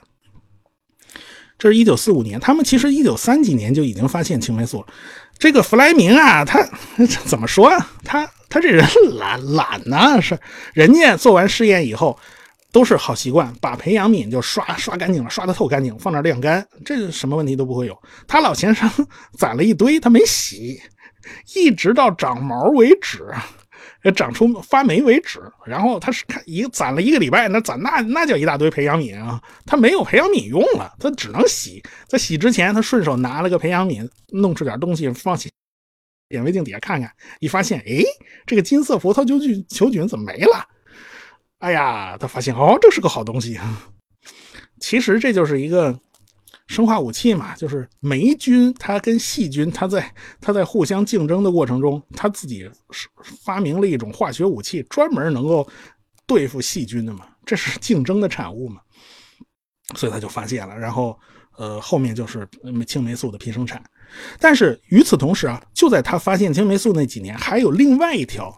[1.57, 4.87] 这是一九四五年，他们其实一九三几年就已经发现青霉素了。
[5.37, 6.63] 这个弗莱明啊，他
[7.25, 7.71] 怎么说？
[8.03, 8.85] 他他这人
[9.17, 10.39] 懒懒呢，是
[10.73, 12.17] 人家做完试验以后。
[12.71, 17.97] 都是好习惯，把培养皿就刷刷干净了，刷的透干净，放那晾干，这什么问题都不会有。
[18.27, 18.87] 他老先生
[19.39, 20.79] 攒了一堆，他没洗，
[21.55, 23.25] 一直到长毛为止，
[24.15, 25.39] 长出发霉为止。
[25.65, 31.83] 然后他是看一攒了一个礼拜，那攒那那叫一大堆培养皿啊，他没有培养皿用了，他只能洗。
[32.07, 35.49] 在洗之前，他顺手拿了个培养皿，弄出点东西放起
[36.29, 38.03] 显微镜底下看看，一发现，哎，
[38.45, 40.65] 这个金色葡萄球菌球菌怎么没了？
[41.59, 43.91] 哎呀，他发现哦，这是个好东西啊。
[44.79, 45.99] 其实这就是一个
[46.69, 52.69] 生化武器嘛，就是霉菌它跟细菌它在它在互相竞争的过程中，它自己
[53.43, 55.67] 发明了一种化学武器，专门能够
[56.27, 57.25] 对付细菌的嘛。
[57.43, 58.79] 这是竞争的产物嘛，
[59.95, 60.77] 所以他就发现了。
[60.77, 61.17] 然后
[61.57, 62.47] 呃，后面就是
[62.85, 63.83] 青霉素的批生产。
[64.39, 68.55] 但是与此同时啊，就在他发现青霉素那几年，还有另外一条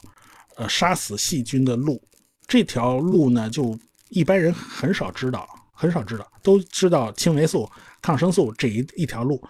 [0.58, 2.02] 呃杀死细菌的路。
[2.46, 7.70] 这条路呢，就一般人很少知道，很少知道，都知道青霉素、
[8.02, 9.42] 抗生素这一一条路，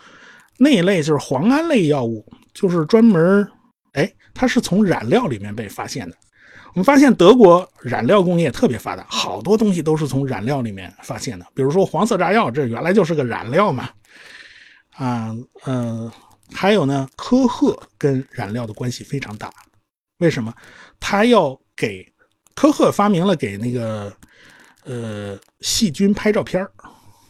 [0.58, 3.48] 那一类就是磺胺类药物，就是专门，
[3.94, 6.16] 哎，它是从染料里面被发现的。
[6.74, 11.46] 我们发现德国染料工业特别发达，好多东西都是从染料里面发现的。
[11.54, 13.90] 比如说黄色炸药，这原来就是个染料嘛。
[14.92, 15.36] 啊，
[15.66, 16.12] 嗯，
[16.54, 19.52] 还有呢，科赫跟染料的关系非常大，
[20.20, 20.54] 为什么？
[21.00, 22.06] 他要给。
[22.54, 24.14] 科赫发明了给那个
[24.84, 26.70] 呃细菌拍照片儿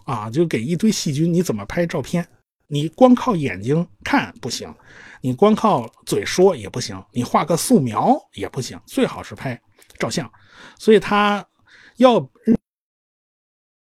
[0.06, 2.28] 啊，就给一堆细菌，你怎么拍照片？
[2.68, 4.74] 你光靠眼睛看不行，
[5.22, 9.60] 你光靠嘴说也不行，你画个素描也不行，最好是拍
[10.00, 10.32] 照相。
[10.80, 11.46] 所以他
[11.98, 12.30] 要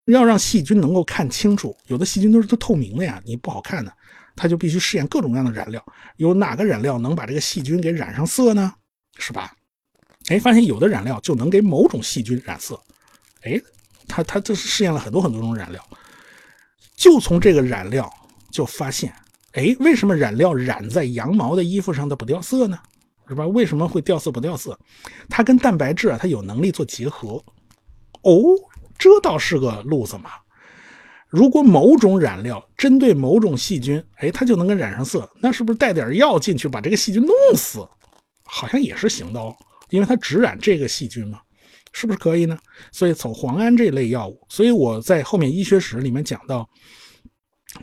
[0.05, 3.93] 要让细菌能够看清楚，有的细菌都是透明的呀，你不好看的，
[4.35, 5.85] 他就必须试验各种各样的染料，
[6.17, 8.73] 有哪个染料能把这个细菌给染上色呢？
[9.19, 9.53] 是吧？
[10.29, 12.81] 哎，发现有的染料就能给某种细菌染色。
[13.43, 13.61] 哎，
[14.07, 15.87] 他他这是试验了很多很多种染料，
[16.99, 18.11] 就从这个染料
[18.51, 19.13] 就发现，
[19.53, 22.77] 哎，为什么染料染在羊毛的衣服上它不掉色呢？
[23.25, 23.47] 是吧？
[23.47, 24.77] 为什么会掉色不掉色？
[25.29, 27.41] 它跟蛋白质啊，它有能力做结合。
[28.23, 28.35] 哦，
[28.97, 30.31] 这倒是个路子嘛。
[31.29, 37.79] 如果某种染料针对某种细菌，哎，它就能给染上色，那是不是带点药进去把这个细菌弄死？
[38.43, 39.55] 好像也是行的哦。
[39.89, 41.39] 因为它只染这个细菌嘛，
[41.91, 42.57] 是不是可以呢？
[42.91, 46.67] 所以走磺胺这类药物，所以我在后面医学史里面讲到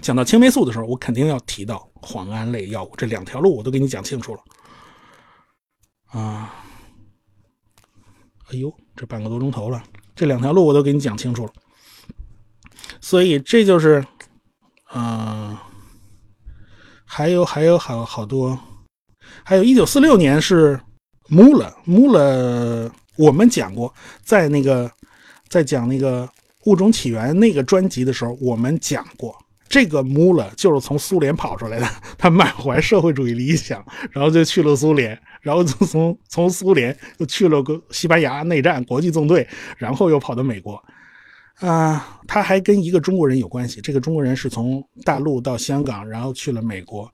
[0.00, 2.92] 讲到青霉素的时候，我肯定要提到磺胺类药物。
[2.96, 4.40] 这两条路我都给你讲清楚了
[6.06, 6.54] 啊！
[8.48, 9.82] 哎呦，这半个多钟头了，
[10.14, 11.52] 这两条路我都给你讲清楚了。
[13.00, 14.04] 所以这就是，
[14.94, 15.56] 嗯，
[17.04, 18.58] 还有还有好好多，
[19.44, 20.80] 还有一九四六年是。
[21.28, 24.90] 穆勒，穆勒，我们讲过，在那个
[25.48, 26.28] 在讲那个
[26.64, 29.36] 物种起源那个专辑的时候，我们讲过，
[29.68, 40.82] 这个穆勒就是从苏联跑出来的，他满怀社会主义理想，然后就去了苏联，然后就从从苏联又去了个西班牙内战国际纵队，然后又跑到美国，
[41.60, 47.10] 啊，他还跟一个中国人有关系，这个中国人是从大陆到香港，然后去了美国。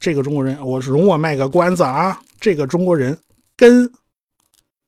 [0.00, 2.20] 这个中国人，我容我卖个关子啊！
[2.40, 3.16] 这个中国人
[3.56, 3.88] 跟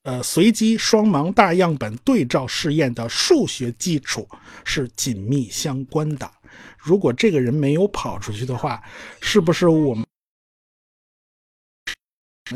[0.05, 4.27] 呃随机双盲大样本对照试验的数学基础
[4.65, 6.31] 是紧密相关的。
[6.79, 8.83] 如果这个人没有跑出去的话，
[9.21, 10.07] 是不是我们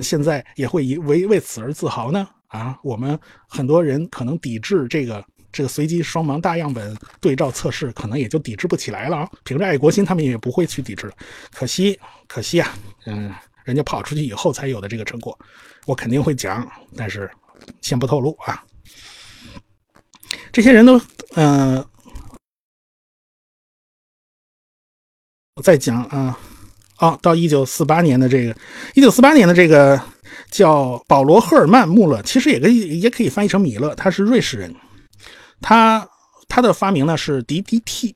[0.00, 2.28] 现在也会以为为此而自豪呢？
[2.46, 5.22] 啊，我们很多人可能抵制这个。
[5.50, 9.30] 这个随机双盲大样本对照测试可能也就抵制不起来了啊！
[9.44, 11.10] 凭着爱国心，他们也不会去抵制。
[11.50, 13.34] 可惜，可惜啊，嗯，
[13.68, 15.38] 人家跑出去以后才有的这个成果，
[15.84, 17.30] 我肯定会讲，但是
[17.82, 18.64] 先不透露啊。
[20.50, 20.98] 这些人都，
[21.34, 21.84] 嗯，
[25.54, 26.38] 我再讲啊，
[26.98, 28.56] 哦，到一九四八年的这个，
[28.94, 30.02] 一九四八年的这个
[30.50, 34.74] 叫保罗·赫尔曼·穆勒，其实也可以也可以翻译成米勒，他是瑞士人，
[35.60, 36.08] 他
[36.48, 38.14] 他的发明呢是 D D T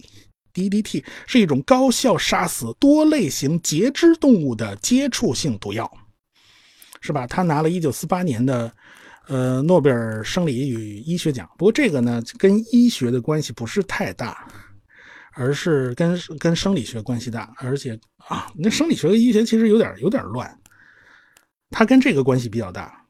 [0.55, 5.91] DDT 是一种高效杀死多类型节肢动物的接触性毒药。
[7.05, 7.27] 是吧？
[7.27, 8.73] 他拿了一九四八年的，
[9.27, 11.51] 呃，诺贝尔生理与医学奖。
[11.59, 14.47] 不过这个呢，跟医学的关系不是太大，
[15.33, 17.53] 而是跟跟生理学关系大。
[17.57, 20.57] 而且啊，那生理学和医学其实有点有点乱。
[21.71, 23.02] 他跟这个关系比较大。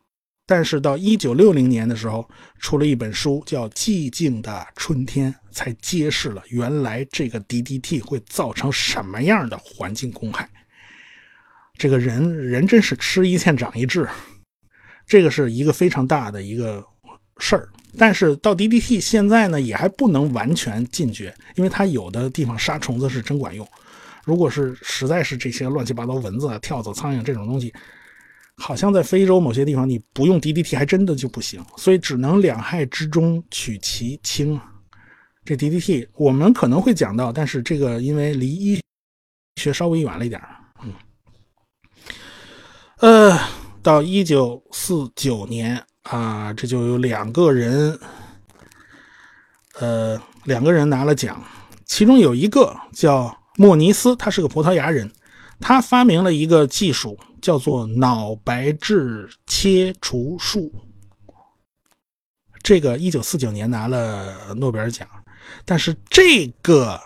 [0.45, 2.29] 但是到一九六零年的时候，
[2.59, 10.49] 出了一本书叫《寂静的春天》，才揭示了原来这个 DDT 会造成什么样的环境公害。
[11.79, 14.07] 这个人人真是吃一堑长一智，
[15.07, 16.85] 这个是一个非常大的一个
[17.39, 17.69] 事儿。
[17.97, 23.67] 但是到 DDT 现在呢，也还不能完全禁绝，因为它有的地方杀虫子是真管用。
[24.25, 27.73] 如果是实在是这些乱七八糟蚊子、跳蚤、苍蝇这种东西，
[28.57, 31.65] 好像在非洲某些地方你不用 DDT 还真的就不行。
[31.77, 34.61] 所以只能两害之中取其轻。
[35.45, 38.81] 这 DDT 我们可能会讲到，但是这个因为离医
[39.57, 40.41] 学稍微远了一点
[40.85, 40.93] 嗯。
[42.99, 43.39] 呃，
[43.83, 47.99] 到一九四九年啊，这就有两个人，
[49.81, 51.43] 呃，两个人拿了奖，
[51.85, 55.11] 其中有一个叫莫尼斯，他是个葡萄牙人，
[55.59, 60.73] 他发明了一个技术，叫做脑白质切除术。
[62.63, 65.07] 这个一九四九年拿了诺贝尔奖，
[65.65, 66.99] 但是这个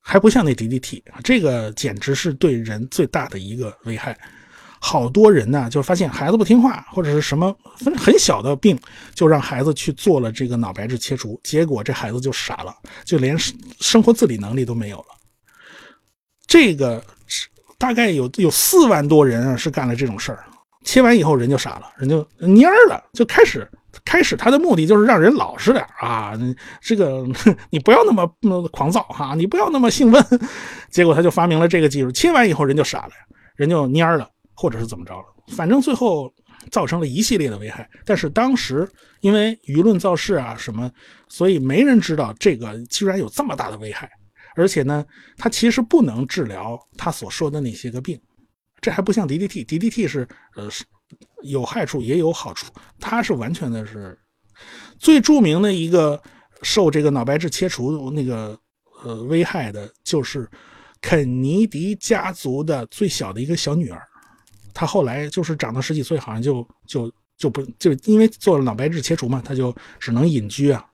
[0.00, 4.18] 还不像那 DDT，这个简直是对人最大的一个危害。
[4.80, 8.76] 好多人呢，就发现孩子不听话，或者是什么很很小的病，
[9.14, 15.06] 就让孩子去做了这个脑白质切除，结果这孩子就傻了，就连生活自理能力都没有了。
[16.48, 17.04] 这个
[17.82, 20.44] 大概有有四万多人啊，是干了这种事儿，
[20.84, 23.68] 切完以后人就傻了，人就蔫了，就开始
[24.04, 26.32] 开始他的目的就是让人老实点啊，
[26.80, 27.26] 这个
[27.70, 30.24] 你不要那么那么狂躁哈，你不要那么兴奋，
[30.90, 33.12] 结果他就发明了这个技术，切完以后人就傻了，
[33.56, 34.28] 人就蔫了。
[34.54, 35.24] 或者是怎么着了，
[35.56, 36.30] 反正最后
[36.70, 37.88] 造成了一系列的危害。
[38.04, 38.88] 但是当时
[39.22, 40.88] 因为舆论造势啊什么，
[41.26, 44.08] 所以没人知道这个居然有这么大的危害。
[44.54, 45.04] 而且呢，
[45.36, 48.20] 它其实不能治疗他所说的那些个病。
[48.80, 50.68] 这还不像 DDT，DDT 是呃
[51.42, 54.18] 有害处也有好处，它是完全的是
[54.98, 56.20] 最著名的一个
[56.62, 58.58] 受这个脑白质切除那个
[59.04, 60.50] 呃危害的，就是
[61.00, 64.02] 肯尼迪家族的最小的一个小女儿。
[64.74, 70.84] 她后来就是长到十几岁，好像就就就不就因为做了脑白质切除嘛，她就只能隐居啊，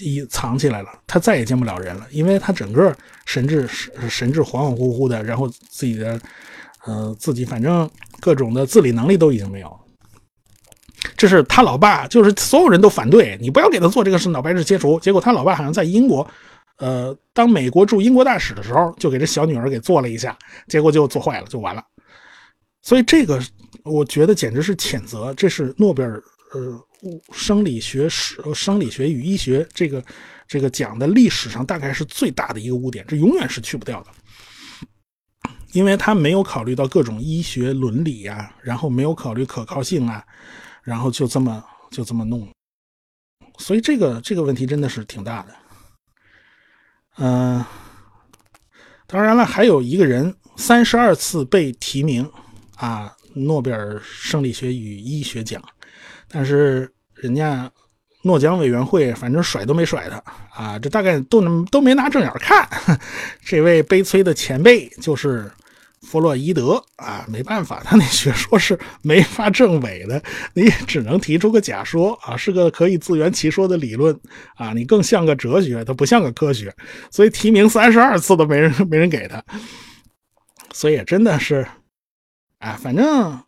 [0.00, 0.88] 一藏起来了。
[1.06, 3.68] 他再也见不了人了，因为他整个神志
[4.08, 6.20] 神志恍恍惚惚的，然后自己的
[6.84, 7.88] 呃自己反正
[8.20, 9.80] 各种的自理能力都已经没有。
[11.16, 14.98] 这是他老爸，就是所有人都反对你不要给他做这个是脑白质切除。
[15.00, 16.26] 结果他老爸好像在英国，
[16.78, 21.84] 呃，当美国驻英国大使的时候，就给这小女儿给做了一下，结果就做坏了，就完了。
[22.82, 23.40] 所以这个，
[23.84, 25.32] 我觉得简直是谴责。
[25.34, 26.80] 这是诺贝尔呃
[27.32, 30.04] 生理学史、生理学与医学这个
[30.46, 34.10] 这个讲的历史上大概是最大的一个污点，这永远是去不掉的。
[35.72, 40.24] 因为他没有考虑到各种医学伦理啊，然后没有考虑可靠性啊，
[40.82, 42.48] 然后就这么就这么弄。
[43.58, 45.56] 所以这个这个问题真的是挺大的。
[47.16, 47.64] 嗯，
[49.06, 52.30] 当然了，还有一个人三十二次被提名。
[52.76, 55.62] 啊，诺贝尔生理学与医学奖，
[56.28, 56.92] 但是
[57.24, 57.70] 人家
[58.22, 62.68] 诺奖委员会反正甩都没甩他啊，这大概都都没拿正眼看。
[63.42, 65.50] 这位悲催的前辈就是
[66.02, 74.14] 弗洛伊德啊，没办法，他那学说是没法证伪的，你只能提出个假说啊，是个可以自圆其说的理论
[74.56, 76.70] 啊，你更像个哲学，它不像个科学，
[77.10, 79.42] 所以提名三十二次都没人 没人给他，
[80.74, 81.66] 所以真的是。
[82.58, 83.38] 啊，反正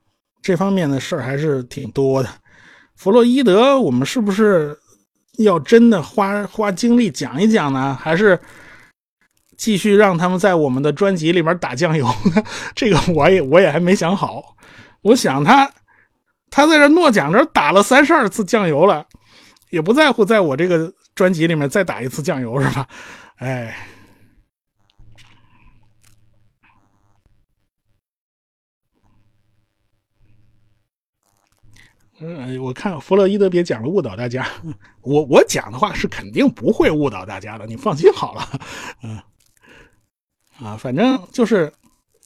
[0.43, 2.29] 这方面的事儿还是挺多的。
[2.97, 4.77] 弗洛伊德，我们是不是
[5.39, 7.97] 要真的花花精力讲一讲呢？
[8.01, 8.41] 还是
[9.57, 12.09] 继续让他们在我们的专辑里面打酱油？
[12.75, 14.57] 这个我也我也还没想好。
[15.03, 15.71] 我想他
[16.51, 19.07] 他在这诺奖这打了三十二次酱油了，
[19.71, 22.87] 也不在乎在我这个专辑里面再打一次酱油是吧？
[23.37, 23.77] 哎。
[32.19, 34.49] 嗯，我看弗洛伊德别讲了误导大家，
[35.03, 38.61] 我我讲的话是肯定不会误导大家的，你放心好了。
[39.03, 39.21] 嗯，
[40.59, 41.71] 啊，反正就是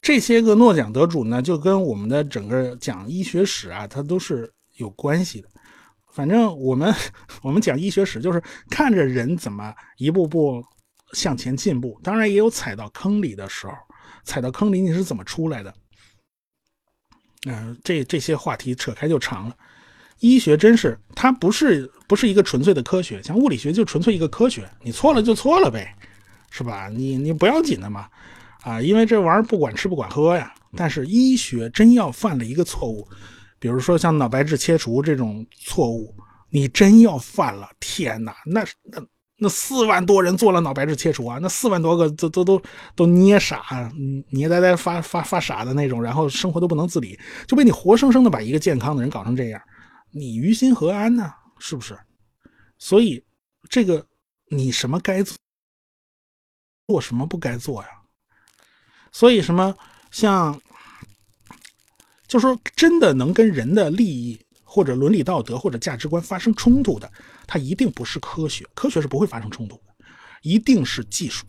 [0.01, 5.49] 这些个诺奖得主呢，就跟我们的整个讲医学史啊，它都是有关系的。
[6.13, 6.93] 反正我们
[7.41, 10.63] 我们讲医学史，就是看着人怎么一步步
[11.11, 13.73] 向前进步，当然也有踩到坑里的时候，
[14.23, 15.73] 踩到坑里你是怎么出来的？
[17.47, 19.55] 嗯，这这些话题扯开就长了。
[20.21, 25.93] 医学真是，它不是不是一个纯粹的科学，像物理学就纯粹一个科学，你错了就错了呗，
[26.49, 26.87] 是吧？
[26.87, 28.07] 你你不要紧的嘛，
[28.61, 30.53] 啊，因为这玩意儿不管吃不管喝呀。
[30.77, 33.05] 但是医学真要犯了一个错误，
[33.59, 36.15] 比如说像脑白质切除这种错误，
[36.49, 39.03] 你真要犯了，天哪，那那
[39.37, 42.61] 那四万多人做了脑白质切除啊，那四万多个都都都
[42.95, 43.91] 都捏傻，
[44.29, 49.61] 捏呆呆发发发傻的那种，然后生活都不能自理，就被你活生生的把一个健康的人搞成这样。
[50.11, 51.33] 你于心何安呢？
[51.59, 51.97] 是不是？
[52.77, 53.23] 所以，
[53.69, 54.05] 这个
[54.47, 57.89] 你什么该做，什么不该做呀？
[59.11, 59.75] 所以什么
[60.09, 60.59] 像，
[62.27, 67.11] 就说真的能跟人的利益或者伦理道德或者价值观发生冲突的，
[67.45, 70.05] 它一定不是科学，科学是不会发生冲突的，
[70.41, 71.45] 一定是技术。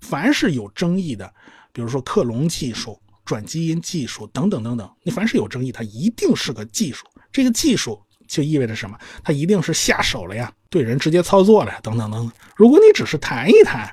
[0.00, 1.34] 凡是有争议的，
[1.72, 7.06] 比如说克隆技术、转基因技术等等等等，你凡是有争议，它一定是个技术。
[7.30, 8.98] 这个技术就意味着什么？
[9.22, 12.32] 它一定是下手了呀，对人直接操作了，等等等等。
[12.56, 13.90] 如果你只是谈一谈，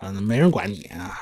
[0.00, 1.18] 嗯，没人管你啊。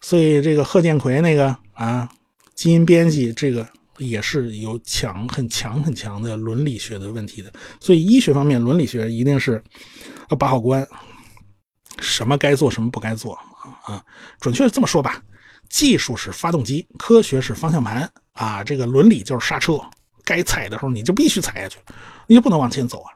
[0.00, 2.08] 所以这个贺建奎那个啊，
[2.54, 3.66] 基因编辑这个
[3.98, 7.52] 也是有强很强很强的伦理学的问题的。
[7.80, 9.62] 所以医学方面伦理学一定是
[10.30, 10.86] 要把好关，
[11.98, 13.34] 什么该做什么不该做
[13.84, 14.04] 啊？
[14.40, 15.22] 准确这么说吧，
[15.68, 18.10] 技术是发动机，科学是方向盘。
[18.32, 19.80] 啊，这个伦理就是刹车，
[20.22, 21.78] 该踩的时候你就必须踩下去，
[22.26, 23.10] 你就不能往前走啊。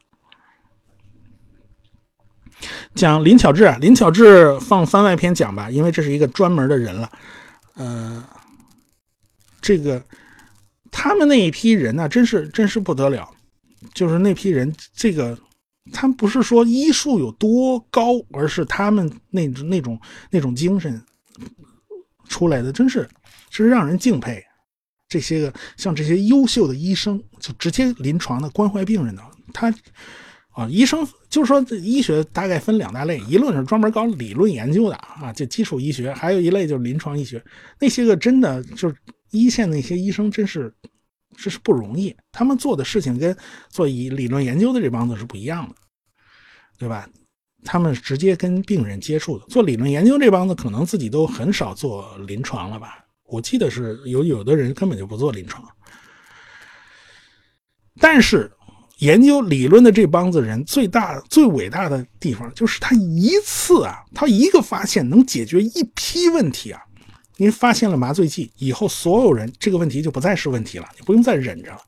[2.94, 7.10] 讲林巧稚，林巧稚放番外篇讲吧，因为这是一个专门的人了。
[7.74, 8.24] 呃，
[9.60, 10.02] 这个
[10.90, 13.28] 他们那一批人呢，真是真是不得了，
[13.94, 15.38] 就是那批人，这个
[15.92, 21.02] 他们不是说医术有多高，而是他们那那种那种精神
[22.30, 23.06] 出来的，真是
[23.50, 24.42] 是让人敬佩。
[25.08, 29.22] 这些个像这些优秀的医生，就直接临床的关怀病人的，
[29.52, 29.68] 他
[30.52, 37.44] 啊，医生就是说，医学大概分两大类，一类是专门搞理论研究的啊，就基础医学；还有一类就是临床医学。
[37.80, 38.94] 那些个真的就是
[39.32, 40.72] 一线那些医生，真是
[41.36, 43.36] 这是不容易，他们做的事情跟
[43.68, 45.74] 做以理论研究的这帮子是不一样的，
[46.78, 47.08] 对吧？
[47.64, 53.04] 他们直接跟病人接触的，做理论研究这帮子可能自己都很少做临床了吧。
[53.26, 55.64] 我记得是有有的人根本就不做临床，
[58.00, 58.50] 但是
[58.98, 66.82] 研究理论的这帮子人最大最伟大的地方就是他一次啊，他一个发现能解决一批问题啊。
[67.36, 71.80] 您发现了麻醉剂以后，所有人这个问题就不再是问题了，你不用再忍着了，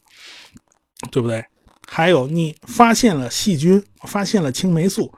[1.10, 1.44] 对不对？
[1.88, 5.12] 还有你发现了细菌，发现了青霉素。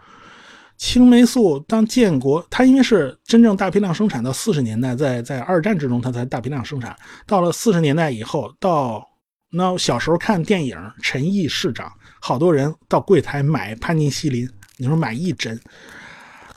[0.77, 6.95] 青霉素当建国，它因为是真正大批量生产到四十年代，在在二战之中，它才大批量生产。
[7.27, 9.07] 到了四十年代以后，到
[9.51, 11.87] 那小时候看电影《陈毅市长》，
[12.20, 15.59] 好多人到柜台买潘尼西林，你说买一针。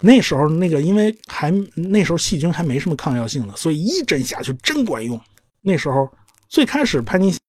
[0.01, 5.19] 那时候那个因为还那时候细菌还没什么抗药性呢，所以一针下去真管用。
[5.61, 6.09] 那时候
[6.49, 7.39] 最开始潘尼西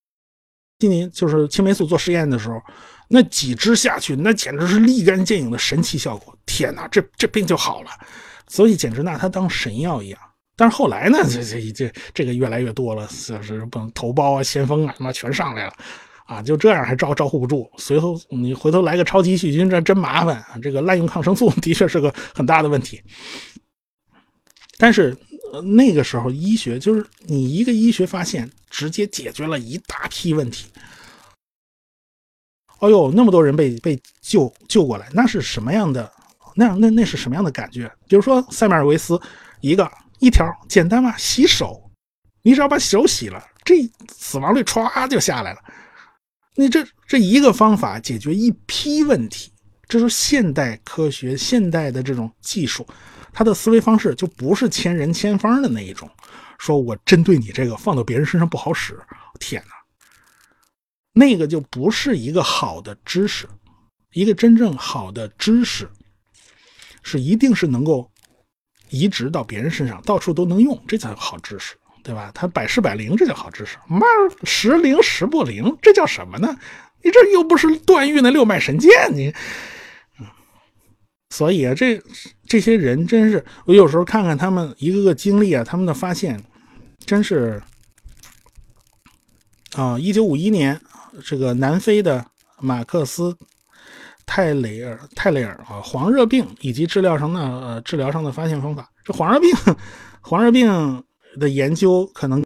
[0.81, 2.61] 林就是青霉素做实验的时候。
[3.09, 6.37] 那几支下去，那简直是立竿见影的神奇效果！
[6.45, 7.91] 天哪，这这病就好了，
[8.49, 10.21] 所以简直拿它当神药一样。
[10.55, 15.73] 但是后来呢， 这这这这个越来越多了，就是不头孢啊、先锋啊，他妈全上来了
[16.27, 16.43] 啊！
[16.43, 20.59] 就这样还招招呼不住，随后你回头来个超级细菌，这真麻烦啊！
[20.63, 23.01] 这个滥用抗生素的确是个很大的问题。
[24.77, 25.17] 但是
[25.77, 30.67] 那个时候医学就是你一个医学发现，直接解决了一大批问题。
[32.79, 36.11] 哦呦，那么多人被被救救过来，那是什么样的？
[36.55, 37.91] 那那那是什么样的感觉？
[38.09, 39.21] 比如说塞缪尔维斯，
[39.61, 41.91] 一个一条简单嘛，洗手，
[42.43, 45.61] 你只要把手洗了，这死亡率歘就下来了。
[46.57, 49.53] 你这这一个方法解决一批问题，
[49.87, 52.85] 这是现代科学、现代的这种技术，
[53.33, 56.11] 它的思维方式就不是千人千方的那一种。
[56.59, 58.99] 说我针对你这个放到别人身上不好使，
[59.39, 59.78] 天哪！
[61.19, 63.49] 那个就不是一个好的知识，
[64.13, 65.89] 一个真正好的知识，
[67.03, 68.09] 是一定是能够
[68.91, 72.31] 移植到别人身上，到处都能用，这才好知识对吧？
[72.33, 73.77] 他百试百灵，这叫好知识。
[73.89, 74.07] 妈，
[74.45, 76.57] 时灵时不灵，这叫什么呢？
[77.03, 79.35] 你这又不是段誉那六脉神剑，你，
[81.31, 82.01] 所以啊，这
[82.47, 86.43] 这些人真是，我有时候看看他们一个个经历啊，他们的发现，
[87.05, 87.63] 真是
[89.75, 90.81] 啊，一九五一年，
[91.25, 92.25] 这个南非的
[92.61, 93.37] 马克思
[94.27, 99.51] 泰雷尔泰雷尔啊，黄热病以及治疗上的呃治疗上的发现方法，这黄热病，
[100.21, 101.03] 黄热病
[101.39, 102.43] 的研究可能。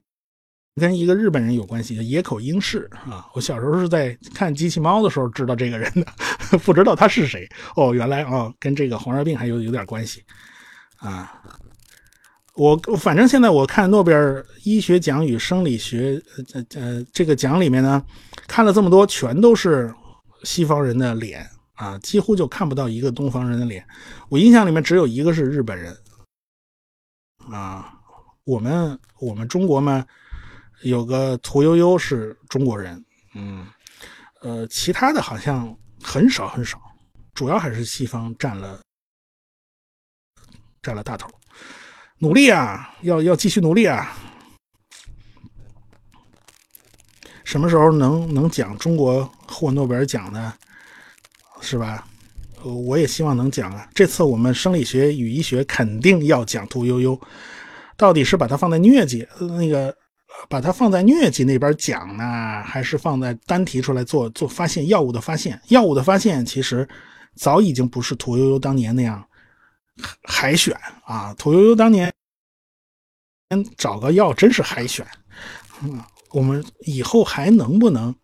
[0.80, 3.26] 跟一个日本人有关系，野口英世啊。
[3.34, 6.06] 我小时候是在看机器猫的时候知道这个人的，
[6.64, 7.46] 不知道他是谁。
[7.76, 10.24] 哦，原来啊，跟这个黄热病还有有点关系
[10.96, 11.41] 啊。
[12.54, 16.22] 我反正现在我看诺贝尔医学奖与生理学
[16.54, 18.04] 呃呃这个奖里面呢，
[18.46, 19.94] 看了这么多，全都是
[20.44, 23.86] 西方人的脸啊，几乎就看不到一个东方人的脸。
[24.28, 25.96] 我印象里面只有一个是日本人
[27.50, 27.94] 啊。
[28.44, 30.06] 我们我们中国嘛。
[30.82, 33.04] 有个屠呦呦是中国人，
[33.36, 33.64] 嗯，
[34.40, 35.72] 呃，其他的好像
[36.02, 36.76] 很少很少，
[37.34, 38.80] 主要还是西方占了
[40.82, 41.30] 占了大头。
[42.22, 44.16] 努力啊，要要继续努力啊！
[47.42, 50.54] 什么时候能能讲中国获诺贝尔奖呢？
[51.60, 52.06] 是吧？
[52.62, 53.88] 我也希望能讲啊。
[53.92, 57.20] 这次我们生理学与医学肯定要讲屠呦呦，
[57.96, 59.92] 到底是把它放在疟疾那个？
[60.48, 65.60] 把它放在疟疾那边讲呢，还是放在单提出来做做发现药物的发现？
[65.70, 66.88] 药物的发现其实
[67.34, 69.24] 早已经不是屠呦呦当年那样
[70.22, 70.74] 海选
[71.04, 71.34] 啊！
[71.34, 72.12] 屠呦呦当年
[73.76, 75.06] 找个药真是海选，
[75.82, 78.14] 嗯，我们以后还能不能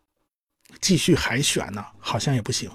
[0.80, 1.84] 继续海选呢？
[1.98, 2.70] 好像也不行。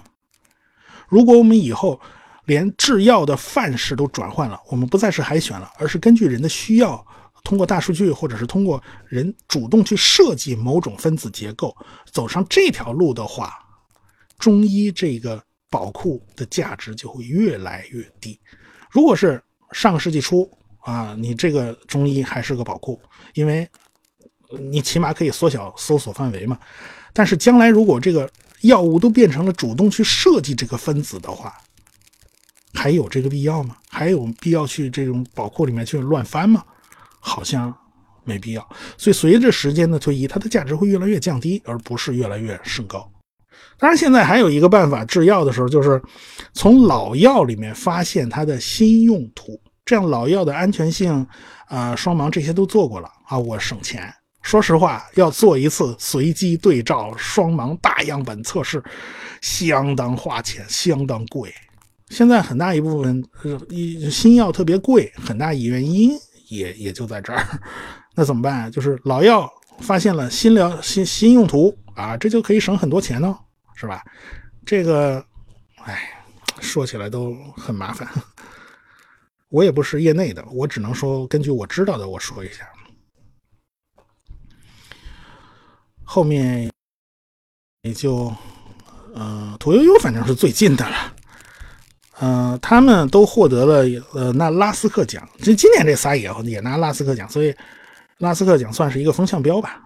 [1.07, 1.99] 如果我们以后
[2.45, 7.05] 连制药的范式都转换了，我们不再是海选了，而是根据人的需要。
[7.43, 11.75] 通过大数据，或者是通过人主动去设计某种分子结构，
[12.09, 13.51] 走上这条路的话，
[14.39, 18.39] 中医这个宝库的价值就会越来越低。
[18.93, 19.41] 如果是
[19.71, 20.49] 上个世纪初
[20.81, 23.01] 啊，你这个中医还是个宝库，
[23.33, 23.67] 因为
[24.59, 26.57] 你起码可以缩小搜索范围嘛。
[27.11, 28.29] 但是将来如果这个
[28.61, 31.53] 药物都变成了主动去设计这个分子的话，
[32.73, 33.75] 还有这个必要吗？
[33.89, 36.63] 还有必要去这种宝库里面去乱翻吗？
[37.19, 37.75] 好像
[38.23, 43.09] 没必要，所以随着时间的推移，它的价值会越来越降低，而不是越来越升高。
[43.77, 46.01] 当然，现在还有一个办法，制药的时候就是
[46.53, 51.11] 从老药里面发现它的新用途，这样老药的安全性、
[51.67, 54.13] 啊双盲这些都做过了啊，我省钱。
[54.41, 58.83] 说实话，要做一次随机对照双盲大样本测试，
[59.41, 61.53] 相当花钱，相当贵。
[62.09, 63.23] 现在很大一部分
[63.69, 66.11] 一新药特别贵，很大一原因。
[66.49, 67.43] 也也就在这儿，
[68.13, 68.69] 那怎么办？
[68.71, 69.49] 就是老药
[69.79, 73.37] 发现了新疗新新用途啊，这就可以省很多钱呢，
[73.75, 74.03] 是吧？
[74.65, 75.23] 这个，
[75.83, 76.09] 哎，
[76.59, 78.07] 说起来都很麻烦。
[79.49, 82.67] 我也不是业内的，我只能说根据我知道的我说一下。
[86.03, 86.71] 后面
[87.81, 88.33] 也就，
[89.13, 91.13] 呃，屠呦呦反正是最近的了。
[92.19, 97.53] 呃，他们都获得了呃那拉斯克奖，这今年这仨也也拿拉斯克奖，所以
[98.19, 99.82] 拉斯克奖算是一个风向标吧。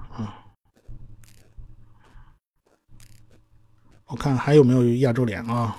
[4.08, 5.76] 我看还有没有亚洲脸啊？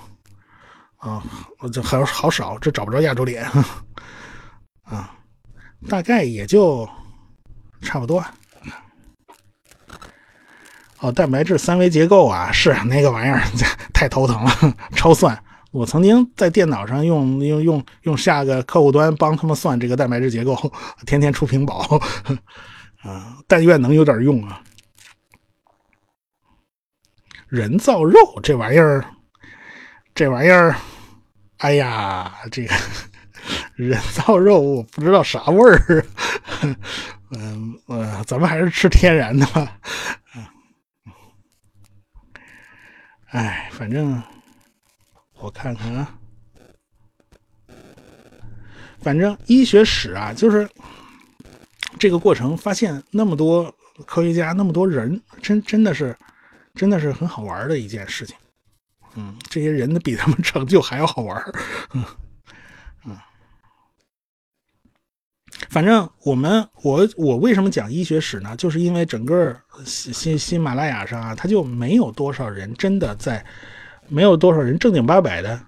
[0.97, 1.23] 啊，
[1.59, 3.43] 我这好好少，这找不着亚洲脸
[4.83, 5.15] 啊，
[5.87, 6.87] 大概也就
[7.81, 8.23] 差不多。
[10.99, 13.41] 哦，蛋白质三维结构啊，是那个玩意儿
[13.93, 14.51] 太头疼了，
[14.95, 15.41] 超算。
[15.71, 20.55] 我曾经在电脑上用用用用下个客户端帮他们算这个蛋白质结构，
[21.07, 21.99] 天天出屏保，
[23.03, 24.61] 啊，但愿能有点用啊。
[27.49, 29.03] 人造肉这玩意儿，
[30.13, 30.75] 这玩意儿，
[31.57, 32.75] 哎呀，这个
[33.75, 36.05] 人造肉我不知道啥味儿，
[37.31, 39.77] 嗯呃，咱们还是吃天然的吧，
[43.31, 44.21] 哎，反正。
[45.41, 46.13] 我看看啊，
[48.99, 50.69] 反正医学史啊，就是
[51.97, 53.73] 这个过程，发现那么多
[54.05, 56.13] 科学家，那么多人，真真的是，
[56.79, 58.35] 真的是很好玩的一件事情。
[59.15, 61.53] 嗯，这些人的比他们成就还要好玩。
[61.93, 62.05] 嗯
[63.05, 63.17] 嗯，
[65.69, 68.55] 反正我们我我为什么讲医学史呢？
[68.55, 69.55] 就是因为整个
[69.85, 73.45] 新新喜马拉雅上啊，他就没有多少人真的在。
[74.11, 75.61] 没有多少人正经八百的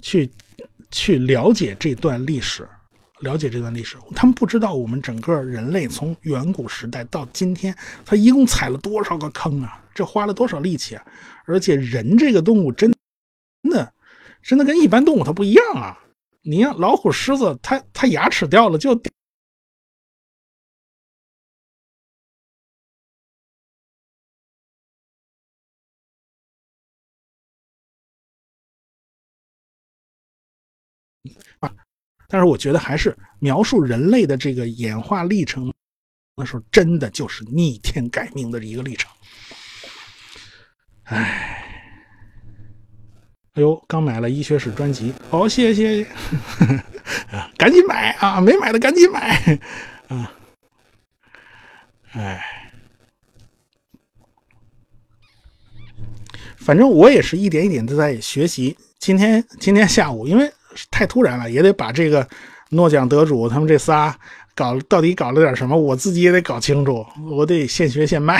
[0.00, 0.30] 去
[0.90, 2.66] 去了解这段历史
[3.20, 9.80] 了解这段历史，他们不知道我们整个人类从远古时代到今天，他一共踩了多少个坑啊！
[9.94, 11.04] 这花了多少力气啊！
[11.44, 12.92] 而且人这个动物真
[13.70, 13.92] 的
[14.42, 15.98] 真的跟一般动物它不一样啊！
[16.42, 19.12] 你像老虎、狮子，它它牙齿掉了就掉。
[32.30, 35.72] 但是我觉得还是描述人类的这个演化历程，
[36.36, 39.10] 那时候真的就是逆天改命的一个历程。
[41.04, 41.64] 哎，
[43.54, 46.06] 哎呦，刚买了医学史专辑，好，谢谢，
[47.56, 48.42] 赶紧买啊！
[48.42, 49.58] 没买的赶紧买
[50.08, 50.30] 啊！
[52.12, 52.44] 哎，
[56.56, 58.76] 反正我也是一点一点的在学习。
[58.98, 60.52] 今天今天下午，因为。
[60.90, 62.26] 太突然了，也得把这个
[62.70, 64.16] 诺奖得主他们这仨
[64.54, 68.38] 搞到底搞了点什么，我自己也得搞清楚，我得现学现卖，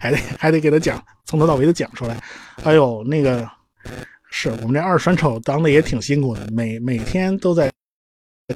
[0.00, 2.20] 还得还得给他讲，从头到尾的讲出来。
[2.64, 3.48] 哎呦，那个
[4.30, 7.70] 是我们这二选丑当的也挺辛苦的，每每天都在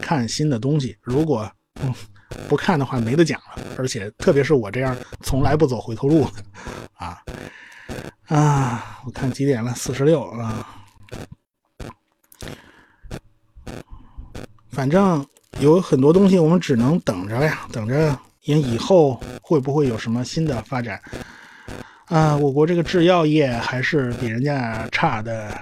[0.00, 1.50] 看新的东西，如果
[2.48, 3.62] 不看的话没得讲了。
[3.78, 6.30] 而且特别是我这样从来不走回头路的
[6.94, 7.18] 啊
[8.26, 9.72] 啊，我看几点了？
[9.74, 10.75] 四十六啊。
[14.76, 15.24] 反正
[15.58, 21.00] 有很多东西，我们只能等着呀，等着因以后会不会有什么新的发展
[22.08, 22.36] 啊？
[22.36, 25.58] 我国这个制药业还是比人家差的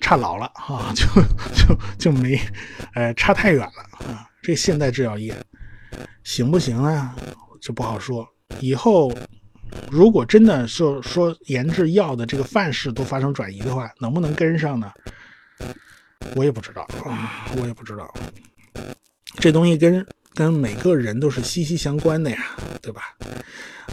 [0.00, 1.06] 差老了啊，就
[1.54, 2.36] 就就没，
[2.94, 4.26] 呃，差太远了啊！
[4.42, 5.32] 这现代制药业
[6.24, 7.14] 行不行啊？
[7.60, 8.26] 就不好说。
[8.58, 9.12] 以后
[9.88, 14.90] 如果真的说说研制药的这个范式都发生转移的话，能不能跟上呢？
[16.34, 18.12] 我也不知道啊，我也不知道。
[19.38, 22.38] 这东西跟跟每个人都是息息相关的呀，
[22.82, 23.16] 对吧？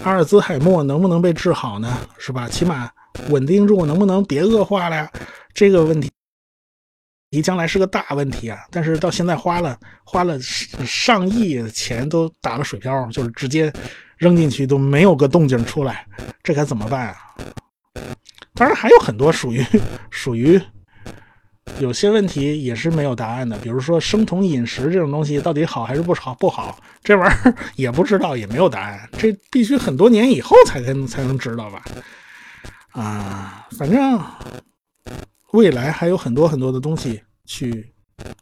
[0.04, 1.98] 阿尔兹海默能不能被治好呢？
[2.18, 2.48] 是吧？
[2.50, 2.92] 起码
[3.30, 5.10] 稳定住，能不能别恶化了呀？
[5.54, 6.12] 这个问题，
[7.32, 8.60] 你将来是个大问题啊！
[8.70, 13.72] 但是到现在花了花了上亿钱都打了水漂，就是直接
[14.18, 16.06] 扔进去都没有个动静出来，
[16.44, 17.16] 这该怎么办啊？
[18.54, 19.66] 当然还有很多属于
[20.10, 20.62] 属于。
[21.80, 26.34] 有些问题也是没有答案的，比如说生酮饮食这种东西到底好还是不好？
[26.36, 29.10] 不好，这玩意儿也不知道，也没有答案。
[29.18, 31.82] 这必须很多年以后才能才能知道吧？
[32.92, 34.22] 啊，反正
[35.52, 37.94] 未来还有很多很多的东西去，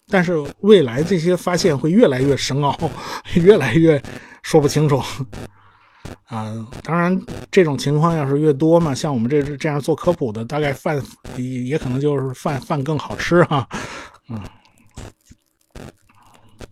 [0.09, 2.77] 但是未来这些发现会越来越深奥，
[3.35, 3.99] 越来越
[4.43, 5.01] 说不清楚。
[6.25, 7.19] 啊，当然，
[7.51, 11.01] 这种情况要是越多嘛，像我们这这样做科普的，大概饭
[11.37, 13.67] 也也可能就是饭饭更好吃哈。
[14.29, 14.41] 嗯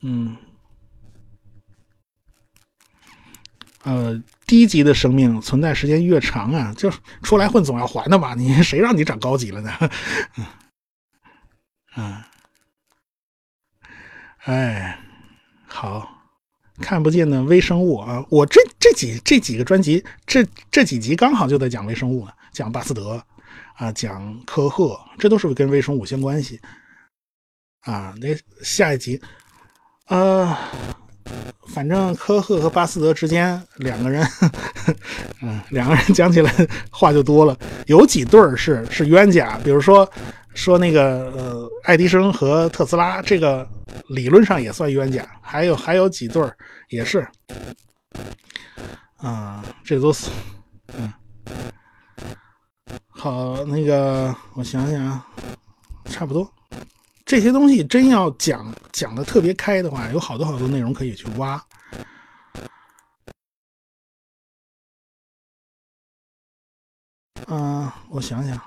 [0.02, 0.36] 嗯，
[3.84, 6.90] 呃，低级的生命存在时间越长啊，就
[7.22, 9.72] 出来混总要还的嘛，你谁让你长高级了呢？
[11.98, 12.24] 嗯，
[14.46, 15.00] 哎，
[15.68, 16.21] 好。
[16.82, 18.26] 看不见的微生物啊！
[18.30, 23.24] 我这这几这几个专辑，这这几集刚好就在讲微生物呢，讲巴斯德
[23.76, 26.60] 啊，讲科赫，这都是跟微生物相关系
[27.82, 28.14] 啊。
[28.20, 28.30] 那
[28.64, 29.22] 下一集，
[30.08, 30.58] 呃，
[31.74, 34.28] 反正科赫和巴斯德之间两个人，
[35.42, 36.54] 嗯，两个人讲起来
[36.90, 37.58] 话就多了。
[37.86, 40.10] 有几对儿是是冤家，比如说
[40.54, 43.68] 说那个呃，爱迪生和特斯拉这个。
[44.08, 46.58] 理论上也算冤家，还有还有几对儿
[46.90, 47.26] 也是，
[49.18, 50.30] 啊，这都是，
[50.98, 51.14] 嗯，
[53.10, 55.28] 好，那个我想想啊，
[56.06, 56.50] 差不多，
[57.26, 61.62] 这些东西真要讲讲的特别开的话，有好多好多内容可以去挖，
[67.48, 68.60] 嗯，我想想，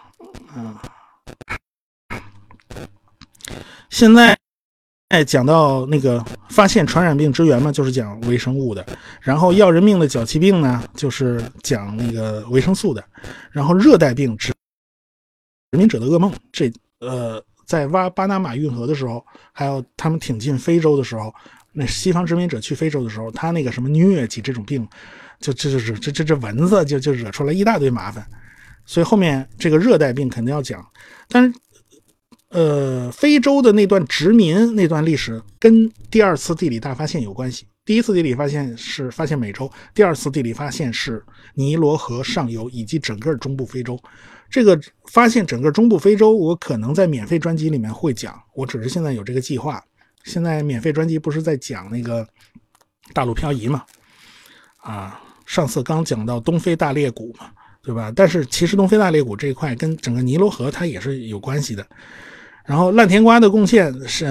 [0.54, 0.74] 嗯，
[3.94, 4.36] 现在。
[5.10, 8.82] 哎，讲到那个发现传染病之源嘛，就是讲微生物的；
[9.20, 13.00] 然后要人命的脚气病呢，就是讲那个维生素的；
[13.52, 14.52] 然后热带病指
[15.70, 21.32] 殖民者的噩梦，这呃，在挖巴拿马运河的时候，还有他们挺进非洲的时候，
[21.72, 24.88] 那西方殖民者去非洲的时候，他那个什么疟疾这种病，
[25.38, 28.26] 就这就是这这这蚊子就就惹出来一大堆麻烦，
[28.84, 30.84] 所以后面这个热带病肯定要讲，
[31.28, 31.52] 但是。
[32.54, 37.66] 呃，非洲的那段殖民那段历史跟第二次地理大发现有关系。
[37.84, 41.20] 第一次地理发现是发现美洲，第二次地理发现是
[41.54, 44.00] 尼罗河上游以及整个中部非洲。
[44.48, 44.80] 这个
[45.10, 49.82] 发现整个中部非洲，我可能在免费专辑里面会讲，我只是现在有这个计划
[50.22, 52.24] 现在免费专辑不是在讲那个
[53.12, 53.82] 大陆漂移嘛？
[54.76, 57.50] 啊，上次刚讲到东非大裂谷嘛，
[57.82, 58.12] 对吧？
[58.14, 61.84] 但是其实东非大裂谷这一块跟整个尼罗河它也是有关系的。
[62.64, 64.26] 然后烂甜瓜的贡献是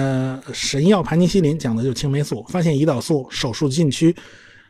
[0.52, 4.14] 神药盘尼西林，讲的就是青霉素，发现胰岛素，手术禁区，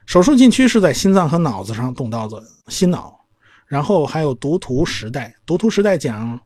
[0.04, 3.18] 手术禁区是在心脏和脑子上动刀子，心脑。
[3.66, 6.38] 然后还有读图时代，读图时代讲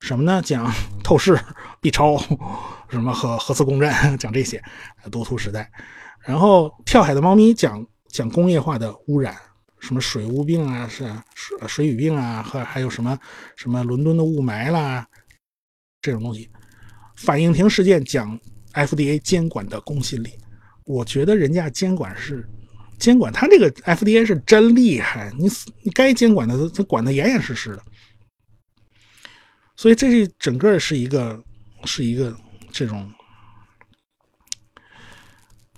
[0.00, 0.42] 什么呢？
[0.44, 0.70] 讲
[1.02, 1.40] 透视、
[1.80, 2.18] B 超，
[2.90, 4.62] 什么核核磁共振，讲这些。
[5.10, 5.70] 读图时代，
[6.20, 9.34] 然后跳海的猫咪讲讲工业化的污染，
[9.80, 13.18] 什么水污病啊，是水水雨病啊，和还有什么
[13.56, 15.06] 什么伦敦的雾霾啦，
[16.02, 16.50] 这种东西。
[17.18, 18.38] 反应停事件讲
[18.72, 20.30] FDA 监管的公信力，
[20.84, 22.48] 我觉得人家监管是
[22.98, 25.48] 监管，他这个 FDA 是真厉害，你
[25.82, 27.82] 你该监管的他管的严严实实的，
[29.74, 31.42] 所以这是整个是一个
[31.84, 32.36] 是一个
[32.70, 33.10] 这种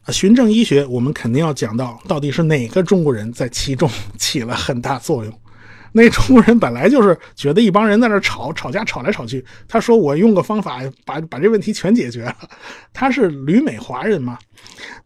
[0.03, 5.41] 啊循证医学，我们肯定要讲到到底是哪个中国人在其中起了很大作用。
[5.93, 12.37] 那中国人本来就是觉得一帮人在那吵吵架吵来吵去，他说我用个方法把把这问题全解决了。
[12.93, 14.39] 他是旅美华人嘛，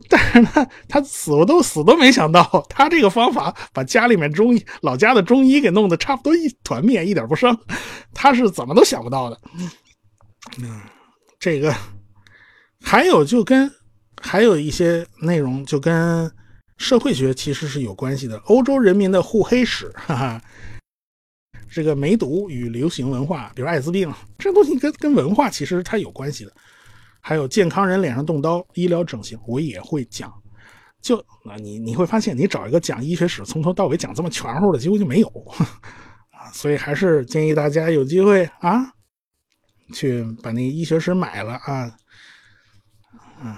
[0.09, 7.57] 但是呢，他死我都死都没想到，他这个方法把家里面中医老家的中医给弄得差不多一团灭，一点不剩。
[8.12, 9.41] 他是怎么都想不到的。
[10.62, 10.80] 嗯，
[11.39, 11.74] 这个
[12.82, 13.70] 还有就跟
[14.20, 16.30] 还有一些内容就跟
[16.76, 20.43] 社会学其实是有关系的，欧洲人民的互黑史，哈哈。
[21.75, 24.09] 这个梅毒与流行文化，比如艾滋病，
[24.39, 26.53] 这东西跟跟文化其实它有关系的。
[27.20, 30.33] 还有健康人脸上动刀，医疗整形，我也会讲。
[31.03, 35.29] 就啊，你你会发现，你找一个讲医学史，从头到尾讲这么全乎的，几乎就没有
[36.31, 36.47] 啊。
[36.53, 38.87] 所以还是建议大家有机会啊，
[39.93, 41.91] 去把那个医学史买了啊，
[43.43, 43.57] 嗯，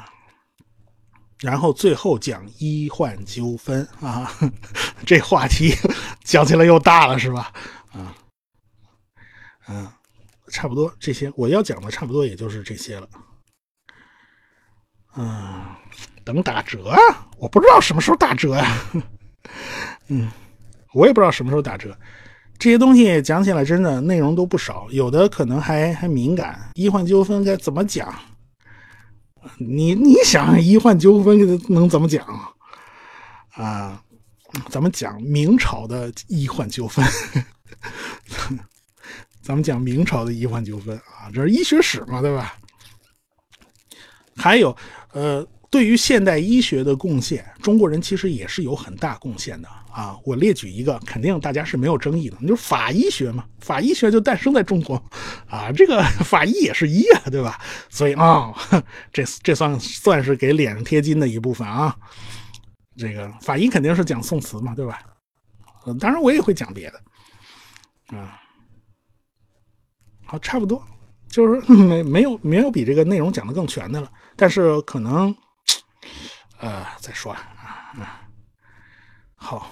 [1.41, 4.33] 然后最后讲医患纠纷啊，
[5.05, 5.75] 这话题
[6.25, 7.53] 讲起来又大了，是吧？
[7.97, 8.15] 啊，
[9.69, 9.89] 嗯，
[10.49, 13.09] 差不多这些我要讲的差不多也就是这些了。
[15.17, 15.65] 嗯，
[16.25, 16.99] 等打折啊！
[17.39, 18.83] 我不知道什么时候打折呀。
[20.09, 20.31] 嗯，
[20.93, 21.97] 我也不知道什么时候打折。
[22.59, 26.71] 这些东西讲起来真的内容都不少，有的可能还还敏感。
[26.75, 28.15] 医患纠纷该怎么讲？
[29.59, 31.39] 你你想医患纠纷
[31.69, 32.27] 能怎么讲
[33.55, 34.03] 啊？
[34.69, 37.05] 咱们讲明朝的医患纠纷。
[39.43, 42.57] 咱们讲明朝的医患纠纷啊，这是医学史嘛，对吧？
[44.37, 44.77] 还有，
[45.13, 50.17] 呃，对于现代医学的贡献，中国人其实也是有很大贡献的啊。
[50.25, 53.45] 我列举一个，肯定大家是没有争议的，就是法医学嘛。
[53.61, 55.03] 法医学就诞生在中国
[55.49, 57.59] 啊，这个法医也是医啊，对吧？
[57.89, 58.53] 所以啊，
[59.13, 61.97] 这这算算是给脸上贴金的一部分啊。
[62.97, 65.01] 这个法医肯定是讲宋词嘛，对吧？
[66.01, 67.01] 当然我也会讲别的。
[68.09, 68.41] 啊，
[70.25, 70.83] 好，差不多，
[71.29, 74.11] 就是没没有没有比这个内容讲的更全的了。
[74.37, 75.35] 但是可能，
[76.59, 77.41] 呃，再说啊，
[77.99, 78.23] 啊，
[79.35, 79.71] 好，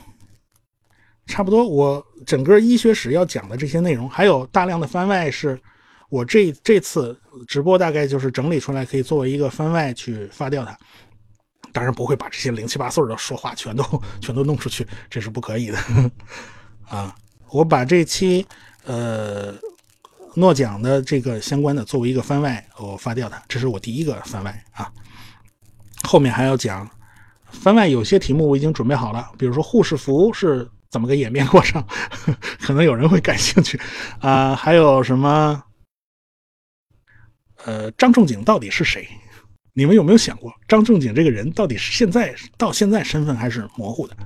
[1.26, 1.64] 差不多。
[1.66, 5.61] 我整个医学史要讲的这些内容，还有大量的番外，是
[6.09, 10.76] 我这这次直播大概就是整理出来，可以作为一个番外去发掉它。
[11.72, 15.78] 当然不会把这些零七八碎的说话全都全都弄出去，这是不可以的
[16.89, 17.14] 啊。
[17.55, 18.44] 我把这期
[18.84, 19.55] 呃
[20.34, 24.92] 诺奖的这个相关的作为一个番外，我发掉它，这是我第一个番外啊。
[26.02, 26.90] 后面还要讲
[27.52, 31.80] 番外，有些题目我已经准备好了，比如说护士服是怎么个演变过程，
[32.59, 33.80] 可能有人会感兴趣
[34.18, 34.57] 啊。
[34.57, 35.62] 还有什么？
[37.64, 39.09] 呃，张仲景到底是谁？
[39.74, 44.16] 你们有没有想过，张仲景这个人到底是现在到现在身份还是模糊的？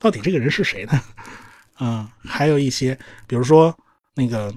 [0.00, 1.00] 到底这个人是谁呢？
[1.84, 3.76] 嗯，还有一些，比如说
[4.14, 4.54] 那个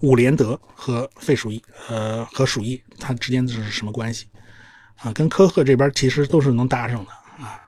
[0.00, 4.26] 伍连德和费鼠疫，呃，和鼠疫，它之间是什么关系
[5.02, 5.12] 啊？
[5.12, 7.12] 跟科赫这边其实都是能搭上的
[7.44, 7.60] 啊。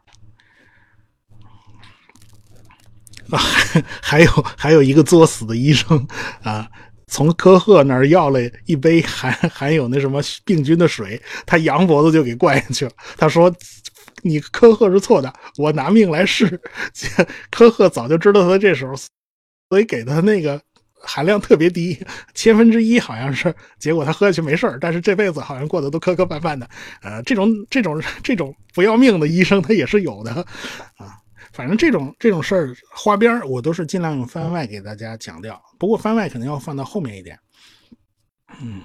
[3.29, 3.39] 啊，
[4.01, 6.09] 还有还有一个作死的医生
[6.43, 6.67] 啊，
[7.09, 12.93] 从科赫那儿要了一杯含含有那什么病菌的水，他羊脖子就给灌下去了。
[13.19, 13.55] 他说。
[14.23, 16.61] 你科赫是错的，我拿命来试。
[17.51, 18.95] 科赫早就知道他这时候，
[19.69, 20.61] 所以给他那个
[20.95, 21.99] 含量特别低，
[22.33, 23.55] 千分之一好像是。
[23.79, 26.69] 结果他喝下去没事但是这辈子好像过得都磕磕绊绊的。
[27.03, 30.31] 呃，这种这种这种不要命的医生他也是有的
[30.97, 31.19] 啊。
[31.53, 35.61] 反正这种这种事儿花边我都是尽量用番外给大家讲掉。
[35.79, 37.39] 不过番外可能要放到后面一点。
[38.61, 38.81] 嗯。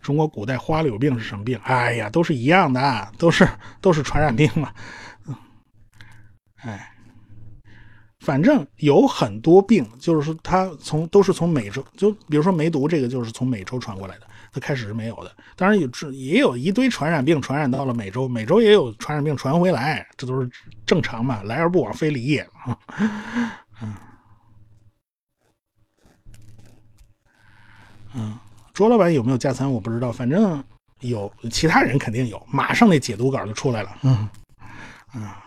[0.00, 1.58] 中国古代花柳病是什么病？
[1.64, 3.48] 哎呀，都是一样的，都是
[3.80, 4.72] 都是传染病嘛。
[6.56, 6.92] 哎，
[8.20, 15.34] 反正有很多病，就是说它从都是从美洲，就比如说梅毒这个就是从美洲传过来的，它开始是没有的。
[15.56, 20.50] 当然有也有一堆传染病传染到了美洲，美洲也有传染病传回来，这都是
[20.84, 22.76] 正常嘛，来而不往非礼也嘛。
[23.82, 23.94] 嗯。
[28.12, 28.36] 嗯，
[28.72, 30.62] 卓老板有没有加餐我不知道，反正
[31.00, 32.40] 有，其他人肯定有。
[32.50, 33.96] 马上那解读稿就出来了。
[34.02, 34.28] 嗯，
[35.12, 35.44] 啊，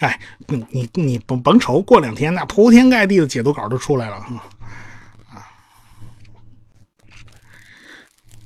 [0.00, 4.16] 哎，你你你甭甭愁，过两天那铺天盖地的解读稿都出来了。
[4.16, 4.44] 啊，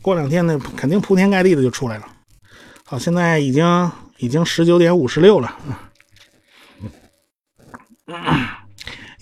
[0.01, 2.09] 过两天那肯定铺天盖地的就出来了。
[2.85, 5.59] 好，现在已经已经十九点五十六了。
[8.07, 8.58] 嗯。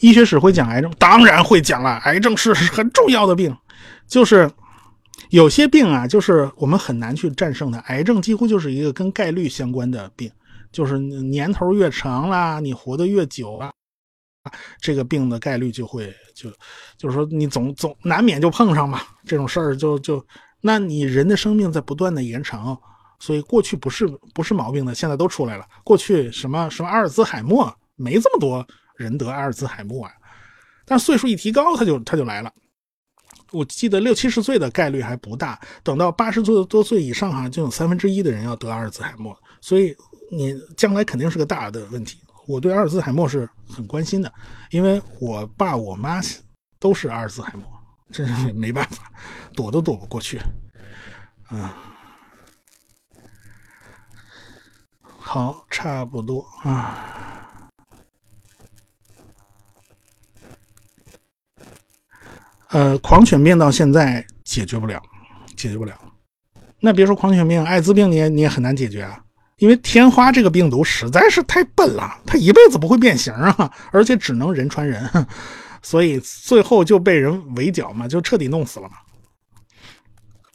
[0.00, 1.96] 医学史会讲癌症，当然会讲了。
[2.04, 3.56] 癌症是很重要的病，
[4.06, 4.50] 就是
[5.30, 7.78] 有些病啊，就是我们很难去战胜它。
[7.86, 10.30] 癌症几乎就是一个跟概率相关的病，
[10.70, 13.72] 就是年头越长啦，你活得越久啊，
[14.80, 16.50] 这个病的概率就会就
[16.98, 20.24] 就是说你总总难免就碰上嘛，这种事儿就就
[20.60, 22.78] 那你人的生命在不断的延长，
[23.18, 25.64] 所以过去不是不是毛病的，现在都出来了。
[25.82, 28.66] 过去什么什么阿尔兹海默没这么多。
[28.96, 30.12] 人得阿尔兹海默啊，
[30.84, 32.52] 但岁数一提高，他就他就来了。
[33.52, 39.96] 我记得六七十岁的概率还不大，等到八十多多岁以上哈，就有三分之一的人要得阿尔兹海默，所以
[40.32, 42.18] 你将来肯定是个大的问题。
[42.48, 44.32] 我对阿尔兹海默是很关心的，
[44.70, 46.20] 因为我爸我妈
[46.80, 47.64] 都是阿尔兹海默，
[48.10, 49.10] 真是没办法，
[49.54, 50.40] 躲都躲不过去。
[51.50, 51.68] 嗯，
[55.04, 57.35] 好，差不多啊。
[62.76, 65.02] 呃，狂犬病到现在解决不了，
[65.56, 65.98] 解决不了。
[66.78, 69.18] 那别说狂犬病，艾滋病你也你也很难解决啊，
[69.56, 75.08] 因为天花这个病毒实在是太笨了，它一辈子不会变形啊，而且只能人传人，
[75.80, 78.96] 所以最后就被人围剿嘛，就彻底弄死了嘛。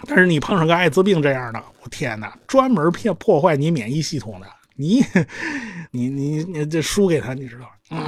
[0.06, 4.46] 但是你碰上个艾滋病这样的，我天哪，专门骗破坏你免疫系统的，
[4.76, 5.04] 你
[5.90, 8.06] 你你你这输给他，你知道嗯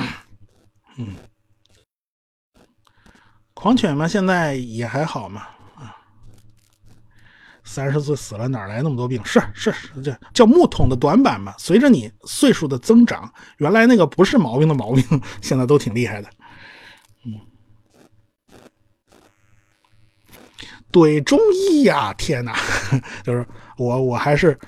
[0.99, 1.15] 嗯。
[3.63, 5.43] 狂犬嘛，现在也还好嘛，
[5.77, 5.95] 啊，
[7.63, 9.23] 三十岁死了，哪来那么多病？
[9.23, 11.55] 是是，这叫木桶的短板嘛。
[11.57, 16.29] 随着你岁数的增长，原来那个不是毛病的毛病，现在都挺厉害的。
[17.23, 17.39] 嗯，
[20.91, 22.59] 怼中医呀，天哪，
[23.23, 23.47] 就是
[23.77, 24.59] 我我还是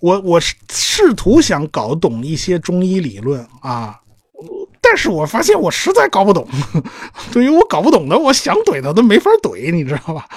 [0.00, 4.00] 我我试图想搞懂一些中医理论啊。
[4.90, 6.44] 但是我发现我实在搞不懂，
[7.32, 10.28] 对于我搞不懂的，我想怼他都没法怼，你知道吧？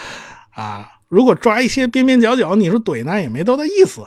[0.51, 4.06] 啊，如果抓一些边边角角，你说怼那也没多大意思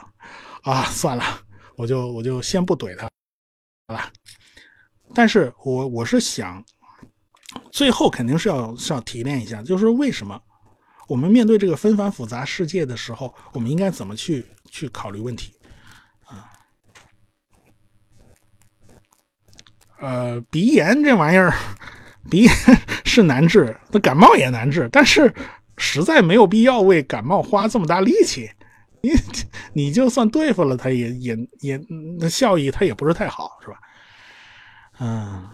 [0.61, 0.85] 啊。
[0.85, 1.41] 算了，
[1.75, 3.09] 我就我就先不怼他，
[3.89, 4.09] 好吧？
[5.13, 6.63] 但是我我是想，
[7.69, 10.41] 最后肯定是要是要提炼一下，就是为什么
[11.09, 15.56] 我们面对这个纷繁复杂世界的时候，我们应该怎么去去考虑问题？
[19.99, 21.53] 呃，鼻炎这玩意儿，
[22.29, 22.53] 鼻炎
[23.03, 25.33] 是难治，那感冒也难治，但是
[25.77, 28.49] 实在没有必要为感冒花这么大力气。
[29.01, 29.11] 你
[29.73, 31.81] 你就算对付了它，也也也
[32.19, 33.77] 那效益它也不是太好，是吧？
[34.99, 35.47] 嗯，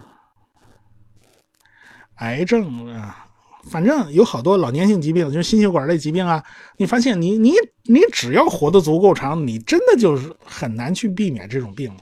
[2.16, 3.26] 癌症啊，
[3.70, 6.42] 反正有好多老年性疾病，就是心血管类疾病啊。
[6.78, 7.52] 你发现你你
[7.84, 12.00] 你只要活得足够长，你真的就是很难去避免这种病了，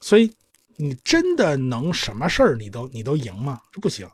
[0.00, 0.30] 所以。
[0.82, 3.60] 你真的能什么事儿你都你都赢吗？
[3.70, 4.08] 这不行，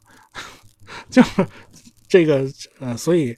[1.08, 1.46] 就是
[2.06, 2.46] 这个
[2.78, 3.36] 呃，所以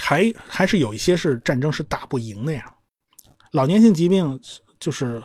[0.00, 2.72] 还还是有一些是战争是打不赢的呀。
[3.52, 4.40] 老年性疾病
[4.78, 5.22] 就是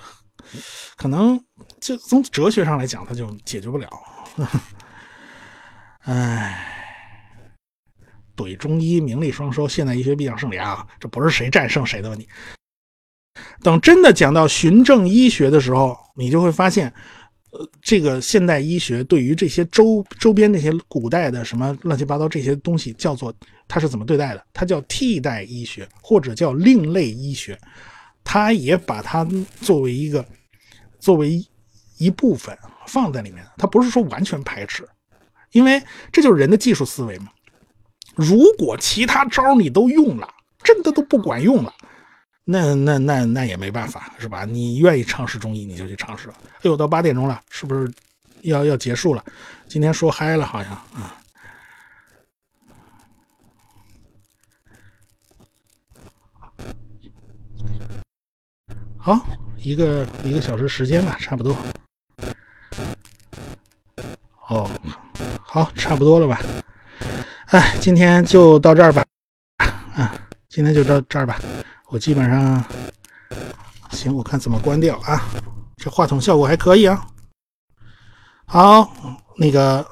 [0.97, 1.39] 可能
[1.79, 3.89] 就从哲学上来讲，它就解决不了。
[6.01, 6.97] 唉，
[8.35, 10.87] 怼中医名利双收，现代医学必将胜利啊！
[10.99, 12.27] 这不是谁战胜谁的问题。
[13.61, 16.93] 等真的讲到循证医学的时候，你就会发现，
[17.51, 23.33] 呃，这个现代医学对于这些周周边这些古代的什么乱七八糟这些东西，叫做
[23.69, 24.45] 它是怎么对待的？
[24.51, 27.57] 它叫替代医学，或者叫另类医学。
[28.21, 29.25] 它也把它
[29.61, 30.23] 作为一个
[30.99, 31.41] 作为
[31.97, 32.55] 一部分
[32.85, 34.87] 放在里面，它不是说完全排斥，
[35.53, 37.29] 因为这就是人的技术思维嘛。
[38.15, 40.27] 如果其他招你都用了，
[40.63, 41.73] 真的都不管用了。
[42.51, 44.43] 那那那那也没办法，是吧？
[44.43, 46.33] 你愿意尝试中医，你就去尝试了。
[46.41, 47.93] 哎呦，到八点钟了，是不是
[48.41, 49.23] 要要结束了？
[49.67, 51.15] 今天说嗨了，好像啊。
[58.97, 59.23] 好，
[59.57, 61.55] 一个一个小时时间吧，差不多。
[64.47, 64.67] 哦，
[65.39, 66.41] 好，差不多了吧？
[67.51, 69.05] 哎，今天就到这儿吧。
[69.93, 70.15] 啊，
[70.49, 71.39] 今天就到这儿吧。
[71.91, 72.63] 我基本上
[73.91, 75.23] 行，我看怎么关掉啊？
[75.75, 77.03] 这话筒效果还可以啊。
[78.45, 78.93] 好，
[79.35, 79.83] 那个，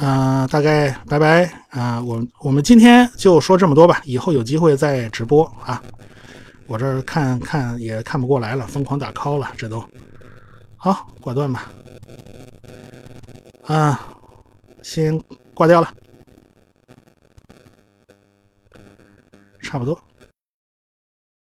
[0.00, 2.02] 呃，大概拜拜啊。
[2.02, 5.80] 我我们今天就说这么多吧，以后有机会再直播啊。
[6.66, 9.82] 我这看看也看不过来了，疯狂打 call 了，这都
[10.76, 11.70] 好挂断吧。
[13.66, 14.08] 啊，
[14.82, 15.16] 先
[15.54, 15.94] 挂掉了，
[19.62, 19.98] 差不多。